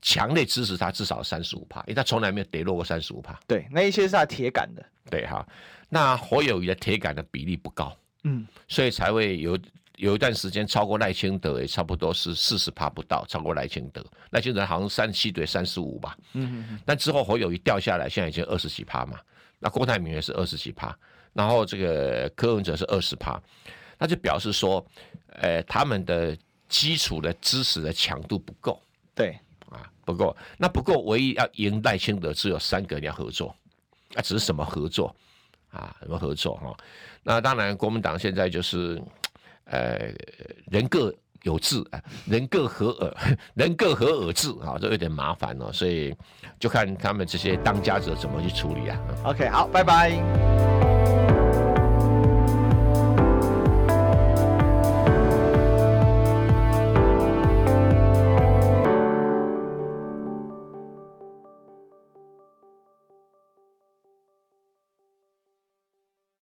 [0.01, 3.37] 强烈支持他至少三十五趴，因为他从来没有跌落过三十五趴。
[3.49, 4.87] 对，那一些是他铁杆的。
[5.11, 5.45] 对哈，
[5.89, 9.59] 那侯友谊的铁杆的比例不高，嗯，所以才会有。
[9.97, 16.17] 有一段时间超过赖清德也差不多是四十趴不到，超过赖清德，赖清德好像三十七对三十五吧。
[16.35, 16.81] 嗯嗯。
[16.85, 19.19] 但之后侯友宜掉下来，现在已经二十几趴嘛。
[19.59, 20.97] 那郭台铭也是二十几趴，
[21.33, 23.41] 然后这个柯文哲是二十趴，
[23.99, 24.87] 那就表示说，
[25.41, 26.37] 呃，他们的
[26.69, 28.81] 基础的支持的强度不够。
[29.15, 29.39] 对。
[29.71, 30.37] 啊，不够。
[30.57, 33.53] 那不够，唯一要赢赖清德只有三个人要合作，
[34.13, 35.15] 那只是什么合作？
[35.71, 36.77] 啊，什么合作哈？
[37.25, 39.03] 那当然，国民党现在就是，
[39.71, 40.13] 呃，
[40.71, 43.15] 人各有志啊，人各合耳，
[43.55, 46.15] 人各合耳志啊，这有点麻烦哦，所以
[46.59, 48.99] 就看他们这些当家者怎么去处理啊。
[49.25, 50.76] OK，好，拜拜。